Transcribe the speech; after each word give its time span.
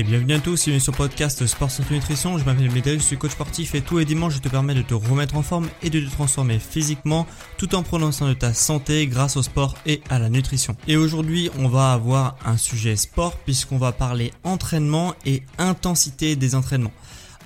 Ok, 0.00 0.06
bienvenue 0.06 0.32
à 0.32 0.38
tous, 0.38 0.70
sur 0.78 0.94
podcast 0.94 1.46
Sport 1.46 1.70
Santé 1.70 1.92
Nutrition. 1.92 2.38
Je 2.38 2.44
m'appelle 2.44 2.70
Médéric, 2.70 3.00
je 3.00 3.04
suis 3.04 3.18
coach 3.18 3.32
sportif 3.32 3.74
et 3.74 3.82
tous 3.82 3.98
les 3.98 4.06
dimanches 4.06 4.36
je 4.36 4.40
te 4.40 4.48
permets 4.48 4.74
de 4.74 4.80
te 4.80 4.94
remettre 4.94 5.36
en 5.36 5.42
forme 5.42 5.68
et 5.82 5.90
de 5.90 6.00
te 6.00 6.10
transformer 6.10 6.58
physiquement 6.58 7.26
tout 7.58 7.74
en 7.74 7.82
soin 8.10 8.28
de 8.30 8.32
ta 8.32 8.54
santé 8.54 9.06
grâce 9.08 9.36
au 9.36 9.42
sport 9.42 9.76
et 9.84 10.00
à 10.08 10.18
la 10.18 10.30
nutrition. 10.30 10.74
Et 10.88 10.96
aujourd'hui, 10.96 11.50
on 11.58 11.68
va 11.68 11.92
avoir 11.92 12.36
un 12.46 12.56
sujet 12.56 12.96
sport 12.96 13.36
puisqu'on 13.36 13.76
va 13.76 13.92
parler 13.92 14.32
entraînement 14.42 15.14
et 15.26 15.42
intensité 15.58 16.34
des 16.34 16.54
entraînements. 16.54 16.92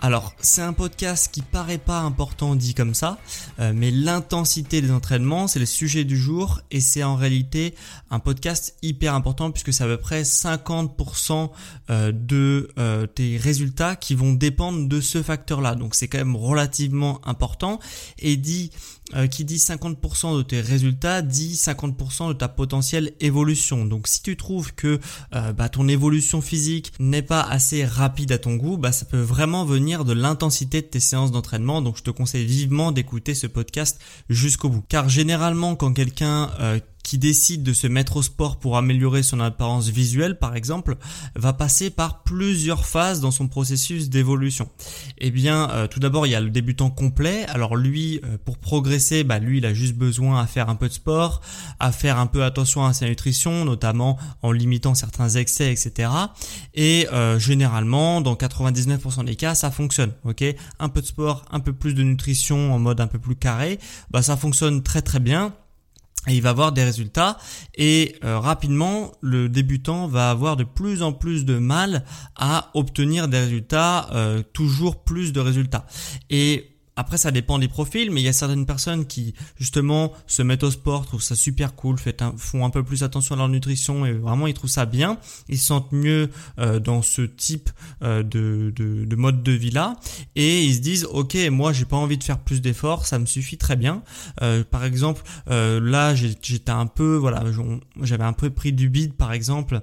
Alors, 0.04 0.34
c'est 0.38 0.60
un 0.60 0.74
podcast 0.74 1.30
qui 1.32 1.40
paraît 1.40 1.78
pas 1.78 2.00
important 2.00 2.56
dit 2.56 2.74
comme 2.74 2.92
ça, 2.92 3.16
euh, 3.58 3.72
mais 3.74 3.90
l'intensité 3.90 4.82
des 4.82 4.90
entraînements, 4.90 5.48
c'est 5.48 5.60
le 5.60 5.64
sujet 5.64 6.04
du 6.04 6.18
jour 6.18 6.60
et 6.70 6.82
c'est 6.82 7.02
en 7.02 7.16
réalité 7.16 7.74
un 8.10 8.18
podcast 8.18 8.76
hyper 8.82 9.14
important 9.14 9.50
puisque 9.50 9.72
c'est 9.72 9.82
à 9.82 9.86
peu 9.86 9.96
près 9.96 10.20
50% 10.20 11.48
euh, 11.88 12.12
de 12.12 12.68
euh, 12.78 13.06
tes 13.06 13.38
résultats 13.38 13.96
qui 13.96 14.14
vont 14.14 14.34
dépendre 14.34 14.88
de 14.90 15.00
ce 15.00 15.22
facteur-là. 15.22 15.74
Donc, 15.74 15.94
c'est 15.94 16.06
quand 16.06 16.18
même 16.18 16.36
relativement 16.36 17.26
important 17.26 17.80
et 18.18 18.36
dit 18.36 18.72
qui 19.30 19.44
dit 19.44 19.56
50% 19.56 20.36
de 20.38 20.42
tes 20.42 20.60
résultats 20.60 21.22
dit 21.22 21.54
50% 21.54 22.28
de 22.28 22.32
ta 22.32 22.48
potentielle 22.48 23.12
évolution. 23.20 23.84
Donc 23.84 24.08
si 24.08 24.22
tu 24.22 24.36
trouves 24.36 24.74
que 24.74 24.98
bah, 25.30 25.68
ton 25.68 25.88
évolution 25.88 26.40
physique 26.40 26.92
n'est 26.98 27.22
pas 27.22 27.42
assez 27.42 27.84
rapide 27.84 28.32
à 28.32 28.38
ton 28.38 28.56
goût, 28.56 28.78
bah, 28.78 28.92
ça 28.92 29.04
peut 29.04 29.20
vraiment 29.20 29.64
venir 29.64 30.04
de 30.04 30.12
l'intensité 30.12 30.80
de 30.80 30.86
tes 30.86 31.00
séances 31.00 31.32
d'entraînement. 31.32 31.82
Donc 31.82 31.98
je 31.98 32.02
te 32.02 32.10
conseille 32.10 32.46
vivement 32.46 32.92
d'écouter 32.92 33.34
ce 33.34 33.46
podcast 33.46 34.00
jusqu'au 34.28 34.68
bout. 34.68 34.84
Car 34.88 35.08
généralement 35.08 35.76
quand 35.76 35.92
quelqu'un 35.92 36.50
euh, 36.60 36.78
qui 37.04 37.18
décide 37.18 37.62
de 37.62 37.72
se 37.72 37.86
mettre 37.86 38.16
au 38.16 38.22
sport 38.22 38.56
pour 38.58 38.76
améliorer 38.76 39.22
son 39.22 39.38
apparence 39.38 39.88
visuelle 39.88 40.38
par 40.38 40.56
exemple, 40.56 40.96
va 41.36 41.52
passer 41.52 41.90
par 41.90 42.22
plusieurs 42.22 42.84
phases 42.84 43.20
dans 43.20 43.30
son 43.30 43.46
processus 43.46 44.08
d'évolution. 44.08 44.68
Eh 45.18 45.30
bien, 45.30 45.70
euh, 45.70 45.86
tout 45.86 46.00
d'abord, 46.00 46.26
il 46.26 46.30
y 46.30 46.34
a 46.34 46.40
le 46.40 46.50
débutant 46.50 46.90
complet. 46.90 47.44
Alors 47.48 47.76
lui, 47.76 48.20
euh, 48.24 48.38
pour 48.44 48.58
progresser, 48.58 49.22
bah, 49.24 49.38
lui, 49.38 49.58
il 49.58 49.66
a 49.66 49.74
juste 49.74 49.94
besoin 49.94 50.40
à 50.40 50.46
faire 50.46 50.68
un 50.68 50.74
peu 50.74 50.88
de 50.88 50.92
sport, 50.92 51.40
à 51.78 51.92
faire 51.92 52.18
un 52.18 52.26
peu 52.26 52.42
attention 52.42 52.84
à 52.84 52.92
sa 52.92 53.06
nutrition, 53.06 53.64
notamment 53.64 54.18
en 54.42 54.52
limitant 54.52 54.94
certains 54.94 55.28
excès, 55.28 55.72
etc. 55.72 56.10
Et 56.74 57.06
euh, 57.12 57.38
généralement, 57.38 58.20
dans 58.20 58.34
99% 58.34 59.24
des 59.24 59.36
cas, 59.36 59.54
ça 59.54 59.70
fonctionne. 59.70 60.12
Ok, 60.24 60.42
un 60.78 60.88
peu 60.88 61.02
de 61.02 61.06
sport, 61.06 61.44
un 61.50 61.60
peu 61.60 61.72
plus 61.72 61.94
de 61.94 62.02
nutrition 62.02 62.74
en 62.74 62.78
mode 62.78 63.00
un 63.00 63.06
peu 63.06 63.18
plus 63.18 63.36
carré, 63.36 63.78
bah 64.10 64.22
ça 64.22 64.36
fonctionne 64.36 64.82
très 64.82 65.02
très 65.02 65.20
bien 65.20 65.52
et 66.26 66.34
il 66.34 66.42
va 66.42 66.50
avoir 66.50 66.72
des 66.72 66.84
résultats 66.84 67.38
et 67.74 68.16
euh, 68.24 68.38
rapidement 68.38 69.12
le 69.20 69.48
débutant 69.48 70.06
va 70.06 70.30
avoir 70.30 70.56
de 70.56 70.64
plus 70.64 71.02
en 71.02 71.12
plus 71.12 71.44
de 71.44 71.58
mal 71.58 72.04
à 72.36 72.70
obtenir 72.74 73.28
des 73.28 73.38
résultats, 73.38 74.08
euh, 74.12 74.42
toujours 74.52 75.04
plus 75.04 75.32
de 75.32 75.40
résultats. 75.40 75.86
Après, 76.96 77.18
ça 77.18 77.30
dépend 77.32 77.58
des 77.58 77.68
profils, 77.68 78.10
mais 78.10 78.20
il 78.20 78.24
y 78.24 78.28
a 78.28 78.32
certaines 78.32 78.66
personnes 78.66 79.06
qui, 79.06 79.34
justement, 79.58 80.12
se 80.26 80.42
mettent 80.42 80.62
au 80.62 80.70
sport, 80.70 81.06
trouvent 81.06 81.22
ça 81.22 81.34
super 81.34 81.74
cool, 81.74 81.96
font 82.36 82.64
un 82.64 82.70
peu 82.70 82.84
plus 82.84 83.02
attention 83.02 83.34
à 83.34 83.38
leur 83.38 83.48
nutrition 83.48 84.06
et 84.06 84.12
vraiment, 84.12 84.46
ils 84.46 84.54
trouvent 84.54 84.70
ça 84.70 84.86
bien. 84.86 85.18
Ils 85.48 85.58
se 85.58 85.66
sentent 85.66 85.90
mieux 85.90 86.30
euh, 86.58 86.78
dans 86.78 87.02
ce 87.02 87.22
type 87.22 87.70
euh, 88.02 88.22
de, 88.22 88.72
de, 88.76 89.04
de, 89.04 89.16
mode 89.16 89.42
de 89.42 89.52
vie-là. 89.52 89.96
Et 90.36 90.62
ils 90.62 90.74
se 90.76 90.80
disent, 90.80 91.04
OK, 91.06 91.36
moi, 91.50 91.72
j'ai 91.72 91.84
pas 91.84 91.96
envie 91.96 92.18
de 92.18 92.24
faire 92.24 92.38
plus 92.38 92.60
d'efforts, 92.60 93.06
ça 93.06 93.18
me 93.18 93.26
suffit 93.26 93.58
très 93.58 93.76
bien. 93.76 94.02
Euh, 94.42 94.62
par 94.62 94.84
exemple, 94.84 95.22
là, 95.46 96.14
j'étais 96.14 96.70
un 96.70 96.86
peu, 96.86 97.16
voilà, 97.16 97.42
j'avais 98.02 98.24
un 98.24 98.32
peu 98.32 98.50
pris 98.50 98.72
du 98.72 98.88
bide, 98.88 99.14
par 99.14 99.32
exemple 99.32 99.80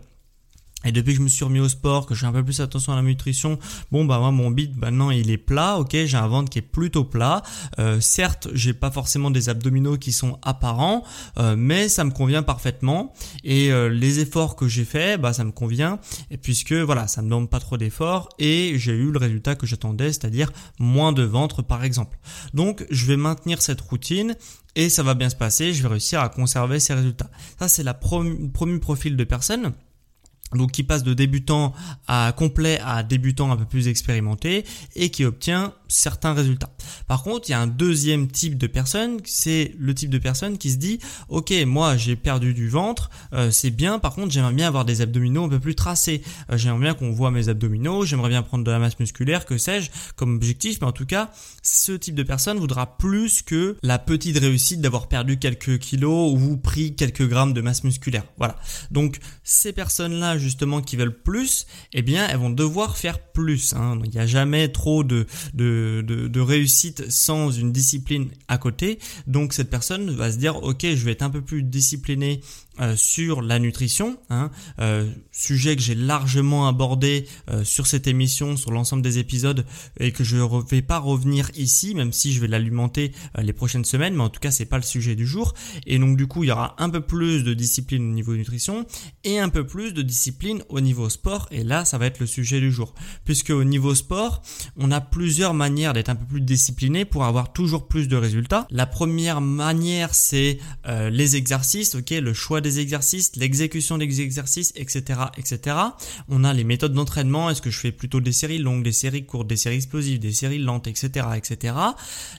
et 0.83 0.91
depuis 0.91 1.13
que 1.13 1.19
je 1.19 1.23
me 1.23 1.29
suis 1.29 1.45
remis 1.45 1.59
au 1.59 1.69
sport, 1.69 2.05
que 2.05 2.15
j'ai 2.15 2.25
un 2.25 2.31
peu 2.31 2.43
plus 2.43 2.59
attention 2.59 2.93
à 2.93 2.95
la 2.95 3.01
nutrition, 3.01 3.59
bon 3.91 4.05
bah 4.05 4.19
moi 4.19 4.31
mon 4.31 4.49
bide 4.49 4.77
maintenant 4.77 5.11
il 5.11 5.29
est 5.29 5.37
plat, 5.37 5.77
ok, 5.77 5.91
j'ai 5.91 6.17
un 6.17 6.27
ventre 6.27 6.49
qui 6.49 6.59
est 6.59 6.63
plutôt 6.63 7.03
plat. 7.03 7.43
Euh, 7.79 7.99
certes, 7.99 8.47
j'ai 8.53 8.73
pas 8.73 8.89
forcément 8.91 9.31
des 9.31 9.49
abdominaux 9.49 9.97
qui 9.97 10.11
sont 10.11 10.39
apparents, 10.41 11.03
euh, 11.37 11.55
mais 11.57 11.87
ça 11.87 12.03
me 12.03 12.11
convient 12.11 12.43
parfaitement. 12.43 13.13
Et 13.43 13.71
euh, 13.71 13.89
les 13.89 14.19
efforts 14.19 14.55
que 14.55 14.67
j'ai 14.67 14.85
fait, 14.85 15.17
bah 15.17 15.33
ça 15.33 15.43
me 15.43 15.51
convient, 15.51 15.99
et 16.31 16.37
puisque 16.37 16.73
voilà, 16.73 17.07
ça 17.07 17.21
ne 17.21 17.27
demande 17.27 17.49
pas 17.49 17.59
trop 17.59 17.77
d'efforts 17.77 18.29
et 18.39 18.73
j'ai 18.77 18.93
eu 18.93 19.11
le 19.11 19.19
résultat 19.19 19.55
que 19.55 19.67
j'attendais, 19.67 20.07
c'est-à-dire 20.07 20.51
moins 20.79 21.13
de 21.13 21.23
ventre 21.23 21.61
par 21.61 21.83
exemple. 21.83 22.17
Donc 22.53 22.85
je 22.89 23.05
vais 23.05 23.17
maintenir 23.17 23.61
cette 23.61 23.81
routine 23.81 24.35
et 24.75 24.89
ça 24.89 25.03
va 25.03 25.13
bien 25.13 25.29
se 25.29 25.35
passer, 25.35 25.73
je 25.73 25.81
vais 25.83 25.89
réussir 25.89 26.21
à 26.21 26.29
conserver 26.29 26.79
ces 26.79 26.93
résultats. 26.93 27.29
Ça 27.59 27.67
c'est 27.67 27.83
la 27.83 27.93
premier 27.93 28.79
profil 28.79 29.15
de 29.15 29.23
personnes 29.23 29.73
donc 30.53 30.71
qui 30.71 30.83
passe 30.83 31.03
de 31.03 31.13
débutant 31.13 31.73
à 32.07 32.33
complet 32.35 32.79
à 32.83 33.03
débutant 33.03 33.51
un 33.51 33.57
peu 33.57 33.65
plus 33.65 33.87
expérimenté 33.87 34.65
et 34.95 35.09
qui 35.09 35.25
obtient 35.25 35.73
certains 35.87 36.33
résultats. 36.33 36.71
Par 37.07 37.23
contre, 37.23 37.49
il 37.49 37.51
y 37.51 37.55
a 37.55 37.59
un 37.59 37.67
deuxième 37.67 38.27
type 38.27 38.57
de 38.57 38.67
personne, 38.67 39.19
c'est 39.25 39.75
le 39.77 39.93
type 39.93 40.09
de 40.09 40.17
personne 40.17 40.57
qui 40.57 40.71
se 40.71 40.77
dit 40.77 40.99
OK, 41.29 41.53
moi 41.65 41.97
j'ai 41.97 42.15
perdu 42.15 42.53
du 42.53 42.69
ventre, 42.69 43.09
euh, 43.33 43.51
c'est 43.51 43.71
bien, 43.71 43.99
par 43.99 44.15
contre, 44.15 44.31
j'aimerais 44.31 44.53
bien 44.53 44.67
avoir 44.67 44.85
des 44.85 45.01
abdominaux 45.01 45.45
un 45.45 45.49
peu 45.49 45.59
plus 45.59 45.75
tracés. 45.75 46.21
Euh, 46.49 46.57
j'aimerais 46.57 46.79
bien 46.79 46.93
qu'on 46.93 47.11
voit 47.11 47.31
mes 47.31 47.49
abdominaux, 47.49 48.05
j'aimerais 48.05 48.29
bien 48.29 48.41
prendre 48.41 48.63
de 48.63 48.71
la 48.71 48.79
masse 48.79 48.99
musculaire, 48.99 49.45
que 49.45 49.57
sais-je, 49.57 49.91
comme 50.15 50.35
objectif, 50.35 50.79
mais 50.81 50.87
en 50.87 50.91
tout 50.91 51.05
cas, 51.05 51.31
ce 51.61 51.91
type 51.91 52.15
de 52.15 52.23
personne 52.23 52.57
voudra 52.57 52.97
plus 52.97 53.41
que 53.41 53.77
la 53.83 53.99
petite 53.99 54.37
réussite 54.37 54.81
d'avoir 54.81 55.07
perdu 55.07 55.37
quelques 55.37 55.79
kilos 55.79 56.33
ou 56.33 56.57
pris 56.57 56.95
quelques 56.95 57.27
grammes 57.27 57.53
de 57.53 57.61
masse 57.61 57.83
musculaire. 57.83 58.23
Voilà. 58.37 58.55
Donc 58.91 59.19
ces 59.43 59.73
personnes-là 59.73 60.37
justement 60.41 60.81
qui 60.81 60.95
veulent 60.95 61.17
plus, 61.17 61.65
eh 61.93 62.01
bien 62.01 62.27
elles 62.27 62.37
vont 62.37 62.49
devoir 62.49 62.97
faire 62.97 63.19
plus. 63.19 63.73
Hein. 63.73 63.99
Il 64.03 64.11
n'y 64.11 64.19
a 64.19 64.25
jamais 64.25 64.67
trop 64.69 65.03
de, 65.03 65.25
de, 65.53 66.01
de, 66.01 66.39
réussite 66.39 67.09
sans 67.09 67.51
une 67.51 67.71
discipline 67.71 68.29
à 68.47 68.57
côté. 68.57 68.99
Donc 69.27 69.53
cette 69.53 69.69
personne 69.69 70.09
va 70.11 70.31
se 70.31 70.37
dire 70.37 70.61
ok 70.63 70.81
je 70.81 71.05
vais 71.05 71.11
être 71.11 71.21
un 71.21 71.29
peu 71.29 71.41
plus 71.41 71.63
discipliné 71.63 72.41
euh, 72.79 72.95
sur 72.95 73.41
la 73.41 73.59
nutrition, 73.59 74.17
hein, 74.29 74.49
euh, 74.79 75.11
sujet 75.33 75.75
que 75.75 75.81
j'ai 75.81 75.93
largement 75.93 76.69
abordé 76.69 77.27
euh, 77.49 77.65
sur 77.65 77.85
cette 77.85 78.07
émission, 78.07 78.55
sur 78.55 78.71
l'ensemble 78.71 79.01
des 79.01 79.17
épisodes 79.17 79.65
et 79.99 80.13
que 80.13 80.23
je 80.23 80.37
ne 80.37 80.69
vais 80.69 80.81
pas 80.81 80.97
revenir 80.97 81.51
ici, 81.57 81.93
même 81.95 82.13
si 82.13 82.31
je 82.31 82.39
vais 82.39 82.47
l'alimenter 82.47 83.11
les 83.37 83.51
prochaines 83.51 83.83
semaines, 83.83 84.15
mais 84.15 84.23
en 84.23 84.29
tout 84.29 84.39
cas 84.39 84.51
c'est 84.51 84.65
pas 84.65 84.77
le 84.77 84.83
sujet 84.83 85.15
du 85.15 85.27
jour. 85.27 85.53
Et 85.85 85.99
donc 85.99 86.15
du 86.15 86.27
coup 86.27 86.45
il 86.45 86.47
y 86.47 86.51
aura 86.51 86.75
un 86.77 86.89
peu 86.89 87.01
plus 87.01 87.43
de 87.43 87.53
discipline 87.53 88.09
au 88.09 88.13
niveau 88.13 88.35
nutrition 88.35 88.85
et 89.25 89.37
un 89.37 89.49
peu 89.49 89.67
plus 89.67 89.93
de 89.93 90.01
discipline 90.01 90.63
au 90.69 90.79
niveau 90.79 91.09
sport. 91.09 91.49
Et 91.51 91.65
là 91.65 91.83
ça 91.83 91.97
va 91.97 92.05
être 92.05 92.19
le 92.19 92.25
sujet 92.25 92.61
du 92.61 92.71
jour, 92.71 92.95
puisque 93.25 93.49
au 93.49 93.65
niveau 93.65 93.95
sport 93.95 94.43
on 94.77 94.91
a 94.91 95.01
plusieurs 95.01 95.53
manières 95.53 95.91
d'être 95.91 96.09
un 96.09 96.15
peu 96.15 96.25
plus 96.25 96.41
discipliné 96.41 97.03
pour 97.03 97.25
avoir 97.25 97.51
toujours 97.51 97.89
plus 97.89 98.07
de 98.07 98.15
résultats. 98.15 98.65
La 98.69 98.85
première 98.85 99.41
manière 99.41 100.15
c'est 100.15 100.57
les 100.87 101.35
exercices, 101.35 101.95
ok, 101.95 102.11
le 102.11 102.33
choix 102.33 102.60
des 102.61 102.79
exercices, 102.79 103.35
l'exécution 103.35 103.97
des 103.97 104.21
exercices, 104.21 104.71
etc., 104.75 105.19
etc. 105.37 105.75
On 106.29 106.43
a 106.43 106.53
les 106.53 106.63
méthodes 106.63 106.93
d'entraînement. 106.93 107.49
Est-ce 107.49 107.61
que 107.61 107.69
je 107.69 107.79
fais 107.79 107.91
plutôt 107.91 108.21
des 108.21 108.31
séries 108.31 108.59
longues, 108.59 108.83
des 108.83 108.91
séries 108.91 109.25
courtes, 109.25 109.47
des 109.47 109.57
séries 109.57 109.75
explosives, 109.75 110.19
des 110.19 110.31
séries 110.31 110.59
lentes, 110.59 110.87
etc., 110.87 111.27
etc. 111.35 111.75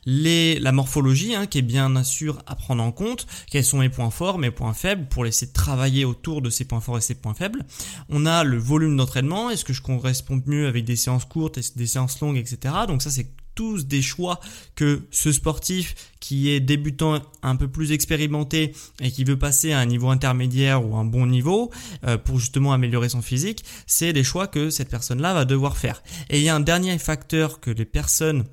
Les, 0.07 0.59
la 0.59 0.73
morphologie, 0.73 1.35
hein, 1.35 1.47
qui 1.47 1.59
est 1.59 1.63
bien 1.63 2.03
sûr 2.05 2.39
à 2.47 2.55
prendre 2.55 2.83
en 2.83 2.93
compte. 2.93 3.27
Quels 3.51 3.65
sont 3.65 3.79
mes 3.79 3.89
points 3.89 4.11
forts, 4.11 4.39
mes 4.39 4.51
points 4.51 4.75
faibles, 4.75 5.07
pour 5.09 5.25
laisser 5.25 5.53
travailler 5.53 6.05
autour 6.05 6.43
de 6.43 6.51
ces 6.51 6.65
points 6.65 6.81
forts 6.81 6.99
et 6.99 7.03
ces 7.03 7.15
points 7.15 7.35
faibles. 7.35 7.65
On 8.09 8.27
a 8.27 8.45
le 8.45 8.59
volume 8.59 8.97
d'entraînement. 8.97 9.51
Est-ce 9.51 9.65
que 9.65 9.73
je 9.73 9.83
correspond 9.83 10.43
mieux 10.47 10.67
avec 10.67 10.85
des 10.85 10.97
séances 10.97 11.25
courtes, 11.25 11.59
des 11.77 11.87
séances 11.87 12.21
longues, 12.21 12.37
etc. 12.37 12.75
Donc 12.87 13.03
ça, 13.03 13.11
c'est 13.11 13.27
tous 13.55 13.87
des 13.87 14.03
choix 14.03 14.41
que 14.75 15.03
ce 15.11 15.33
sportif 15.33 15.95
qui 16.21 16.51
est 16.51 16.61
débutant 16.61 17.21
un 17.43 17.57
peu 17.57 17.69
plus 17.69 17.93
expérimenté 17.93 18.75
et 19.01 19.11
qui 19.11 19.25
veut 19.25 19.39
passer 19.39 19.73
à 19.73 19.81
un 19.81 19.87
niveau 19.87 20.09
intermédiaire 20.09 20.87
ou 20.87 20.97
un 20.97 21.05
bon 21.05 21.27
niveau 21.27 21.71
euh, 22.05 22.17
pour 22.17 22.39
justement 22.39 22.73
améliorer 22.73 23.09
son 23.09 23.23
physique, 23.23 23.65
c'est 23.87 24.13
des 24.13 24.25
choix 24.25 24.47
que 24.47 24.71
cette 24.71 24.89
personne-là 24.89 25.35
va 25.35 25.45
devoir 25.45 25.77
faire. 25.77 26.03
Et 26.31 26.39
il 26.39 26.45
y 26.45 26.49
a 26.49 26.55
un 26.55 26.61
dernier 26.61 26.97
facteur 26.99 27.61
que 27.61 27.71
les 27.71 27.85
personnes 27.85 28.45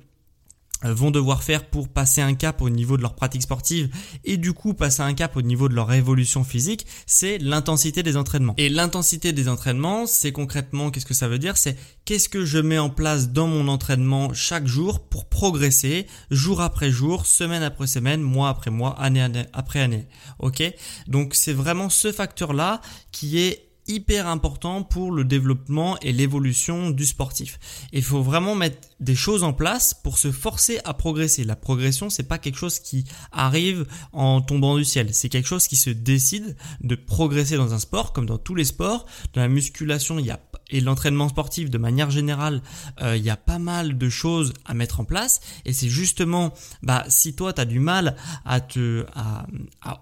vont 0.82 1.10
devoir 1.10 1.42
faire 1.42 1.66
pour 1.66 1.88
passer 1.88 2.20
un 2.20 2.34
cap 2.34 2.62
au 2.62 2.70
niveau 2.70 2.96
de 2.96 3.02
leur 3.02 3.14
pratique 3.14 3.42
sportive 3.42 3.90
et 4.24 4.36
du 4.36 4.52
coup 4.52 4.74
passer 4.74 5.02
un 5.02 5.14
cap 5.14 5.36
au 5.36 5.42
niveau 5.42 5.68
de 5.68 5.74
leur 5.74 5.92
évolution 5.92 6.44
physique, 6.44 6.86
c'est 7.06 7.38
l'intensité 7.38 8.02
des 8.02 8.16
entraînements. 8.16 8.54
Et 8.56 8.68
l'intensité 8.68 9.32
des 9.32 9.48
entraînements, 9.48 10.06
c'est 10.06 10.32
concrètement 10.32 10.90
qu'est-ce 10.90 11.06
que 11.06 11.14
ça 11.14 11.28
veut 11.28 11.38
dire? 11.38 11.56
C'est 11.56 11.76
qu'est-ce 12.04 12.28
que 12.28 12.44
je 12.44 12.58
mets 12.58 12.78
en 12.78 12.90
place 12.90 13.30
dans 13.30 13.46
mon 13.46 13.68
entraînement 13.68 14.32
chaque 14.32 14.66
jour 14.66 15.00
pour 15.00 15.28
progresser 15.28 16.06
jour 16.30 16.60
après 16.60 16.90
jour, 16.90 17.26
semaine 17.26 17.62
après 17.62 17.86
semaine, 17.86 18.20
mois 18.20 18.48
après 18.48 18.70
mois, 18.70 18.98
année, 19.00 19.26
après 19.52 19.80
année. 19.80 20.06
OK? 20.38 20.62
Donc 21.06 21.34
c'est 21.34 21.52
vraiment 21.52 21.88
ce 21.88 22.12
facteur 22.12 22.52
là 22.52 22.80
qui 23.12 23.38
est 23.38 23.69
hyper 23.90 24.26
important 24.26 24.82
pour 24.82 25.12
le 25.12 25.24
développement 25.24 25.98
et 26.00 26.12
l'évolution 26.12 26.90
du 26.90 27.04
sportif. 27.04 27.58
Il 27.92 28.02
faut 28.02 28.22
vraiment 28.22 28.54
mettre 28.54 28.88
des 29.00 29.14
choses 29.14 29.42
en 29.42 29.52
place 29.52 29.94
pour 29.94 30.18
se 30.18 30.30
forcer 30.30 30.78
à 30.84 30.94
progresser. 30.94 31.44
La 31.44 31.56
progression, 31.56 32.10
c'est 32.10 32.28
pas 32.28 32.38
quelque 32.38 32.58
chose 32.58 32.78
qui 32.78 33.04
arrive 33.32 33.86
en 34.12 34.40
tombant 34.40 34.76
du 34.76 34.84
ciel. 34.84 35.12
C'est 35.12 35.28
quelque 35.28 35.48
chose 35.48 35.66
qui 35.66 35.76
se 35.76 35.90
décide 35.90 36.56
de 36.80 36.94
progresser 36.94 37.56
dans 37.56 37.74
un 37.74 37.78
sport, 37.78 38.12
comme 38.12 38.26
dans 38.26 38.38
tous 38.38 38.54
les 38.54 38.64
sports. 38.64 39.06
Dans 39.34 39.40
la 39.40 39.48
musculation, 39.48 40.18
il 40.18 40.26
y 40.26 40.30
a 40.30 40.40
et 40.70 40.80
l'entraînement 40.80 41.28
sportif 41.28 41.70
de 41.70 41.78
manière 41.78 42.10
générale, 42.10 42.62
euh, 43.02 43.16
il 43.16 43.22
y 43.24 43.30
a 43.30 43.36
pas 43.36 43.58
mal 43.58 43.98
de 43.98 44.08
choses 44.08 44.52
à 44.64 44.74
mettre 44.74 45.00
en 45.00 45.04
place 45.04 45.40
et 45.64 45.72
c'est 45.72 45.88
justement 45.88 46.52
bah 46.82 47.04
si 47.08 47.34
toi 47.34 47.52
tu 47.52 47.60
as 47.60 47.64
du 47.64 47.80
mal 47.80 48.16
à 48.44 48.60
te 48.60 49.04
à, 49.14 49.46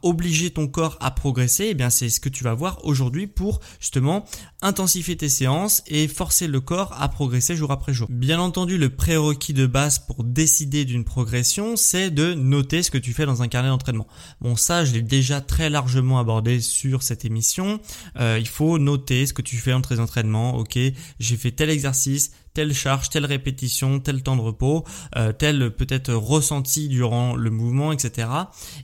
obliger 0.02 0.50
ton 0.50 0.66
corps 0.66 0.96
à 1.00 1.10
progresser, 1.10 1.68
eh 1.70 1.74
bien 1.74 1.90
c'est 1.90 2.08
ce 2.08 2.20
que 2.20 2.28
tu 2.28 2.44
vas 2.44 2.54
voir 2.54 2.84
aujourd'hui 2.84 3.26
pour 3.26 3.60
justement 3.80 4.24
intensifier 4.62 5.16
tes 5.16 5.28
séances 5.28 5.82
et 5.86 6.08
forcer 6.08 6.46
le 6.46 6.60
corps 6.60 6.94
à 6.98 7.08
progresser 7.08 7.56
jour 7.56 7.70
après 7.70 7.92
jour. 7.92 8.08
Bien 8.10 8.40
entendu, 8.40 8.78
le 8.78 8.90
prérequis 8.90 9.52
de 9.52 9.66
base 9.66 9.98
pour 9.98 10.24
décider 10.24 10.84
d'une 10.84 11.04
progression, 11.04 11.76
c'est 11.76 12.10
de 12.10 12.34
noter 12.34 12.82
ce 12.82 12.90
que 12.90 12.98
tu 12.98 13.12
fais 13.12 13.26
dans 13.26 13.42
un 13.42 13.48
carnet 13.48 13.68
d'entraînement. 13.68 14.06
Bon, 14.40 14.56
ça, 14.56 14.84
je 14.84 14.92
l'ai 14.92 15.02
déjà 15.02 15.40
très 15.40 15.70
largement 15.70 16.18
abordé 16.18 16.60
sur 16.60 17.02
cette 17.02 17.24
émission. 17.24 17.80
Euh, 18.18 18.36
il 18.38 18.48
faut 18.48 18.78
noter 18.78 19.26
ce 19.26 19.32
que 19.32 19.42
tu 19.42 19.56
fais 19.56 19.72
entre 19.72 19.94
les 19.94 20.00
entraînements. 20.00 20.57
Ok, 20.58 20.76
j'ai 21.20 21.36
fait 21.36 21.52
tel 21.52 21.70
exercice, 21.70 22.32
telle 22.58 22.74
charge, 22.74 23.08
telle 23.08 23.24
répétition, 23.24 24.00
tel 24.00 24.20
temps 24.20 24.34
de 24.34 24.40
repos, 24.40 24.84
euh, 25.16 25.30
tel 25.30 25.70
peut-être 25.70 26.12
ressenti 26.12 26.88
durant 26.88 27.36
le 27.36 27.50
mouvement, 27.50 27.92
etc. 27.92 28.26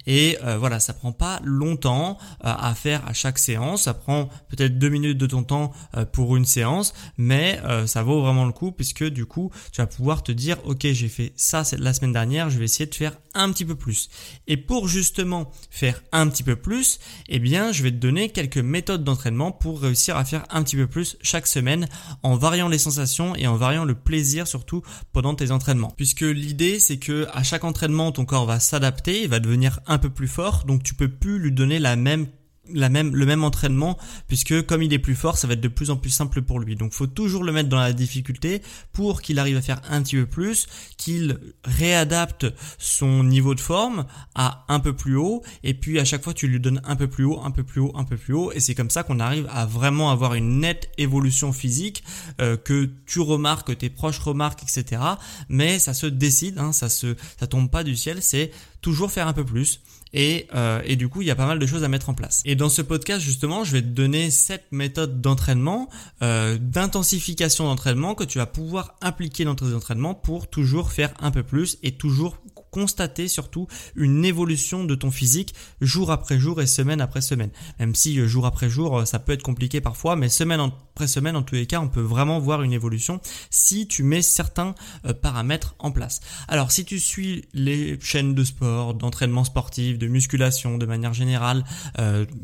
Et 0.06 0.38
euh, 0.44 0.58
voilà, 0.58 0.78
ça 0.78 0.92
prend 0.92 1.10
pas 1.10 1.40
longtemps 1.42 2.16
euh, 2.44 2.54
à 2.56 2.72
faire 2.76 3.04
à 3.04 3.14
chaque 3.14 3.36
séance. 3.36 3.82
Ça 3.82 3.92
prend 3.94 4.28
peut-être 4.48 4.78
deux 4.78 4.90
minutes 4.90 5.18
de 5.18 5.26
ton 5.26 5.42
temps 5.42 5.72
pour 6.12 6.36
une 6.36 6.44
séance, 6.44 6.94
mais 7.18 7.60
ça 7.86 8.02
vaut 8.02 8.20
vraiment 8.20 8.44
le 8.44 8.52
coup 8.52 8.70
puisque 8.70 9.04
du 9.04 9.26
coup, 9.26 9.50
tu 9.72 9.80
vas 9.80 9.86
pouvoir 9.86 10.22
te 10.22 10.30
dire, 10.30 10.58
ok, 10.64 10.86
j'ai 10.92 11.08
fait 11.08 11.32
ça 11.34 11.64
la 11.76 11.92
semaine 11.94 12.12
dernière, 12.12 12.50
je 12.50 12.58
vais 12.58 12.66
essayer 12.66 12.86
de 12.86 12.94
faire 12.94 13.16
un 13.34 13.50
petit 13.50 13.64
peu 13.64 13.74
plus. 13.74 14.08
Et 14.46 14.56
pour 14.56 14.86
justement 14.86 15.50
faire 15.70 16.00
un 16.12 16.28
petit 16.28 16.44
peu 16.44 16.56
plus, 16.56 17.00
eh 17.28 17.40
bien, 17.40 17.72
je 17.72 17.82
vais 17.82 17.90
te 17.90 17.96
donner 17.96 18.28
quelques 18.28 18.58
méthodes 18.58 19.02
d'entraînement 19.02 19.50
pour 19.50 19.80
réussir 19.80 20.16
à 20.16 20.24
faire 20.24 20.44
un 20.50 20.62
petit 20.62 20.76
peu 20.76 20.86
plus 20.86 21.16
chaque 21.22 21.46
semaine 21.46 21.88
en 22.22 22.36
variant 22.36 22.68
les 22.68 22.78
sensations 22.78 23.34
et 23.34 23.46
en 23.46 23.56
variant 23.56 23.63
le 23.72 23.94
plaisir 23.94 24.46
surtout 24.46 24.82
pendant 25.12 25.34
tes 25.34 25.50
entraînements. 25.50 25.92
Puisque 25.96 26.20
l'idée 26.20 26.78
c'est 26.78 26.98
que 26.98 27.26
à 27.32 27.42
chaque 27.42 27.64
entraînement 27.64 28.12
ton 28.12 28.24
corps 28.24 28.46
va 28.46 28.60
s'adapter, 28.60 29.22
il 29.22 29.28
va 29.28 29.40
devenir 29.40 29.80
un 29.86 29.98
peu 29.98 30.10
plus 30.10 30.28
fort, 30.28 30.64
donc 30.66 30.82
tu 30.82 30.94
peux 30.94 31.08
plus 31.08 31.38
lui 31.38 31.52
donner 31.52 31.78
la 31.78 31.96
même 31.96 32.26
la 32.72 32.88
même, 32.88 33.14
le 33.14 33.26
même 33.26 33.44
entraînement 33.44 33.98
puisque 34.28 34.64
comme 34.66 34.82
il 34.82 34.92
est 34.92 34.98
plus 34.98 35.14
fort 35.14 35.38
ça 35.38 35.46
va 35.46 35.54
être 35.54 35.60
de 35.60 35.68
plus 35.68 35.90
en 35.90 35.96
plus 35.96 36.10
simple 36.10 36.42
pour 36.42 36.60
lui. 36.60 36.76
Donc 36.76 36.92
faut 36.92 37.06
toujours 37.06 37.44
le 37.44 37.52
mettre 37.52 37.68
dans 37.68 37.78
la 37.78 37.92
difficulté 37.92 38.62
pour 38.92 39.22
qu'il 39.22 39.38
arrive 39.38 39.56
à 39.56 39.62
faire 39.62 39.80
un 39.88 40.02
petit 40.02 40.16
peu 40.16 40.26
plus 40.26 40.66
qu'il 40.96 41.38
réadapte 41.64 42.46
son 42.78 43.24
niveau 43.24 43.54
de 43.54 43.60
forme 43.60 44.06
à 44.34 44.64
un 44.68 44.80
peu 44.80 44.94
plus 44.94 45.16
haut 45.16 45.42
et 45.62 45.74
puis 45.74 45.98
à 45.98 46.04
chaque 46.04 46.22
fois 46.22 46.34
tu 46.34 46.46
lui 46.46 46.60
donnes 46.60 46.80
un 46.84 46.96
peu 46.96 47.08
plus 47.08 47.24
haut 47.24 47.40
un 47.42 47.50
peu 47.50 47.64
plus 47.64 47.80
haut 47.80 47.92
un 47.94 48.04
peu 48.04 48.16
plus 48.16 48.34
haut 48.34 48.52
et 48.52 48.60
c'est 48.60 48.74
comme 48.74 48.90
ça 48.90 49.02
qu'on 49.02 49.20
arrive 49.20 49.46
à 49.50 49.66
vraiment 49.66 50.10
avoir 50.10 50.34
une 50.34 50.60
nette 50.60 50.90
évolution 50.98 51.52
physique 51.52 52.04
euh, 52.40 52.56
que 52.56 52.90
tu 53.06 53.20
remarques 53.20 53.68
que 53.68 53.72
tes 53.72 53.90
proches 53.90 54.18
remarquent 54.18 54.62
etc 54.62 55.02
mais 55.48 55.78
ça 55.78 55.94
se 55.94 56.06
décide 56.06 56.58
hein, 56.58 56.72
ça 56.72 56.88
se 56.88 57.16
ça 57.38 57.46
tombe 57.46 57.70
pas 57.70 57.84
du 57.84 57.96
ciel 57.96 58.22
c'est 58.22 58.50
toujours 58.80 59.10
faire 59.10 59.28
un 59.28 59.32
peu 59.32 59.44
plus 59.44 59.80
et, 60.14 60.46
euh, 60.54 60.80
et 60.84 60.96
du 60.96 61.08
coup 61.08 61.20
il 61.20 61.28
y 61.28 61.30
a 61.30 61.34
pas 61.34 61.46
mal 61.46 61.58
de 61.58 61.66
choses 61.66 61.84
à 61.84 61.88
mettre 61.88 62.08
en 62.08 62.14
place. 62.14 62.40
Et 62.46 62.54
dans 62.54 62.70
ce 62.70 62.80
podcast 62.80 63.20
justement 63.20 63.64
je 63.64 63.72
vais 63.72 63.82
te 63.82 63.88
donner 63.88 64.30
sept 64.30 64.64
méthodes 64.70 65.20
d'entraînement, 65.20 65.90
euh, 66.22 66.56
d'intensification 66.58 67.64
d'entraînement 67.64 68.14
que 68.14 68.24
tu 68.24 68.38
vas 68.38 68.46
pouvoir 68.46 68.96
appliquer 69.02 69.44
dans 69.44 69.54
tes 69.54 69.74
entraînements 69.74 70.14
pour 70.14 70.48
toujours 70.48 70.92
faire 70.92 71.12
un 71.20 71.30
peu 71.30 71.42
plus 71.42 71.78
et 71.82 71.92
toujours 71.92 72.38
constater 72.74 73.28
surtout 73.28 73.68
une 73.94 74.24
évolution 74.24 74.82
de 74.82 74.96
ton 74.96 75.12
physique 75.12 75.54
jour 75.80 76.10
après 76.10 76.40
jour 76.40 76.60
et 76.60 76.66
semaine 76.66 77.00
après 77.00 77.20
semaine. 77.20 77.50
Même 77.78 77.94
si 77.94 78.18
euh, 78.18 78.26
jour 78.26 78.46
après 78.46 78.68
jour 78.68 78.98
euh, 78.98 79.04
ça 79.04 79.20
peut 79.20 79.30
être 79.30 79.44
compliqué 79.44 79.80
parfois, 79.80 80.16
mais 80.16 80.28
semaine 80.28 80.58
après 80.58 81.06
semaine 81.06 81.36
en 81.36 81.44
tous 81.44 81.54
les 81.54 81.66
cas 81.66 81.78
on 81.78 81.86
peut 81.86 82.00
vraiment 82.00 82.40
voir 82.40 82.62
une 82.62 82.72
évolution 82.72 83.20
si 83.48 83.86
tu 83.86 84.02
mets 84.02 84.22
certains 84.22 84.74
euh, 85.06 85.14
paramètres 85.14 85.76
en 85.78 85.92
place. 85.92 86.20
Alors 86.48 86.72
si 86.72 86.84
tu 86.84 86.98
suis 86.98 87.44
les 87.54 87.96
chaînes 88.00 88.34
de 88.34 88.42
sport, 88.42 88.94
d'entraînement 88.94 89.44
sportif, 89.44 89.96
de 89.96 90.08
musculation 90.08 90.76
de 90.76 90.86
manière 90.86 91.14
générale, 91.14 91.62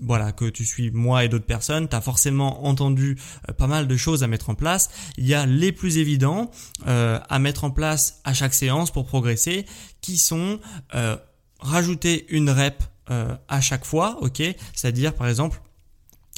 voilà 0.01 0.31
que 0.31 0.45
tu 0.45 0.65
suis 0.65 0.93
moi 0.93 1.25
et 1.25 1.29
d'autres 1.29 1.45
personnes, 1.45 1.89
tu 1.89 1.97
as 1.97 2.01
forcément 2.01 2.67
entendu 2.67 3.17
pas 3.57 3.67
mal 3.67 3.89
de 3.89 3.97
choses 3.97 4.23
à 4.23 4.29
mettre 4.29 4.51
en 4.51 4.55
place. 4.55 4.91
Il 5.17 5.27
y 5.27 5.35
a 5.35 5.45
les 5.47 5.73
plus 5.73 5.99
évidents 5.99 6.51
à 6.87 7.39
mettre 7.39 7.65
en 7.65 7.71
place 7.71 8.21
à 8.25 8.35
chaque 8.35 8.55
séance 8.55 8.91
pour 8.91 9.07
progresser 9.07 9.67
qui 10.01 10.19
sont 10.19 10.61
euh, 10.95 11.17
rajouter 11.61 12.27
une 12.31 12.51
rep 12.51 12.83
euh, 13.11 13.35
à 13.49 13.61
chaque 13.61 13.85
fois, 13.85 14.19
ok? 14.21 14.43
C'est-à-dire 14.75 15.15
par 15.15 15.29
exemple 15.29 15.61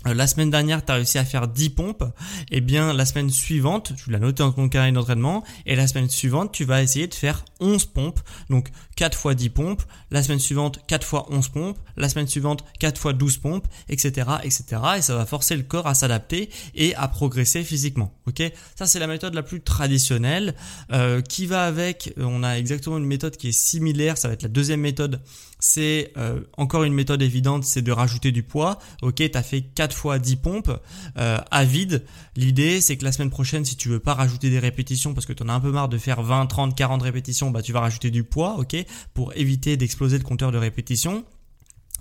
euh, 0.06 0.14
la 0.14 0.26
semaine 0.26 0.50
dernière, 0.50 0.84
tu 0.84 0.92
as 0.92 0.96
réussi 0.96 1.18
à 1.18 1.24
faire 1.24 1.48
10 1.48 1.70
pompes, 1.70 2.04
et 2.50 2.56
eh 2.56 2.60
bien 2.60 2.92
la 2.92 3.04
semaine 3.04 3.30
suivante, 3.30 3.92
tu 3.96 4.10
l'as 4.10 4.18
noté 4.18 4.42
dans 4.42 4.52
ton 4.52 4.68
carnet 4.68 4.92
d'entraînement, 4.92 5.44
et 5.66 5.76
la 5.76 5.86
semaine 5.86 6.10
suivante, 6.10 6.52
tu 6.52 6.64
vas 6.64 6.82
essayer 6.82 7.06
de 7.06 7.14
faire 7.14 7.44
11 7.60 7.86
pompes, 7.86 8.20
donc 8.50 8.68
4 8.96 9.16
fois 9.16 9.34
10 9.34 9.50
pompes, 9.50 9.82
la 10.12 10.22
semaine 10.22 10.38
suivante 10.38 10.78
4 10.86 11.04
fois 11.04 11.26
11 11.30 11.48
pompes, 11.48 11.78
la 11.96 12.08
semaine 12.08 12.28
suivante 12.28 12.64
4 12.78 12.98
fois 12.98 13.12
12 13.12 13.38
pompes, 13.38 13.66
etc., 13.88 14.28
etc. 14.44 14.64
Et 14.98 15.02
ça 15.02 15.16
va 15.16 15.26
forcer 15.26 15.56
le 15.56 15.62
corps 15.62 15.86
à 15.86 15.94
s'adapter 15.94 16.50
et 16.74 16.94
à 16.94 17.08
progresser 17.08 17.64
physiquement. 17.64 18.12
Ok? 18.26 18.42
Ça 18.76 18.86
c'est 18.86 18.98
la 18.98 19.06
méthode 19.06 19.34
la 19.34 19.42
plus 19.42 19.62
traditionnelle 19.62 20.54
euh, 20.92 21.22
qui 21.22 21.46
va 21.46 21.64
avec. 21.64 22.12
On 22.18 22.42
a 22.42 22.58
exactement 22.58 22.98
une 22.98 23.06
méthode 23.06 23.36
qui 23.36 23.48
est 23.48 23.52
similaire. 23.52 24.18
Ça 24.18 24.28
va 24.28 24.34
être 24.34 24.42
la 24.42 24.48
deuxième 24.48 24.80
méthode. 24.80 25.20
C'est 25.58 26.12
euh, 26.16 26.40
encore 26.56 26.82
une 26.84 26.92
méthode 26.92 27.22
évidente, 27.22 27.64
c'est 27.64 27.82
de 27.82 27.92
rajouter 27.92 28.32
du 28.32 28.42
poids. 28.42 28.78
Ok, 29.00 29.22
t'as 29.30 29.42
fait 29.42 29.62
4 29.62 29.96
fois 29.96 30.18
10 30.18 30.36
pompes 30.36 30.80
euh, 31.18 31.38
à 31.50 31.64
vide. 31.64 32.04
L'idée 32.36 32.80
c'est 32.80 32.96
que 32.96 33.04
la 33.04 33.12
semaine 33.12 33.30
prochaine, 33.30 33.64
si 33.64 33.76
tu 33.76 33.88
veux 33.88 34.00
pas 34.00 34.14
rajouter 34.14 34.50
des 34.50 34.58
répétitions 34.58 35.14
parce 35.14 35.24
que 35.24 35.32
tu 35.32 35.42
en 35.42 35.48
as 35.48 35.54
un 35.54 35.60
peu 35.60 35.70
marre 35.70 35.88
de 35.88 35.98
faire 35.98 36.22
20, 36.22 36.46
30, 36.46 36.76
40 36.76 37.02
répétitions, 37.02 37.50
bah 37.50 37.62
tu 37.62 37.72
vas 37.72 37.80
rajouter 37.80 38.10
du 38.10 38.24
poids, 38.24 38.56
ok, 38.58 38.76
pour 39.14 39.32
éviter 39.36 39.76
d'exploser 39.76 40.01
le 40.18 40.24
compteur 40.24 40.52
de 40.52 40.58
répétition. 40.58 41.24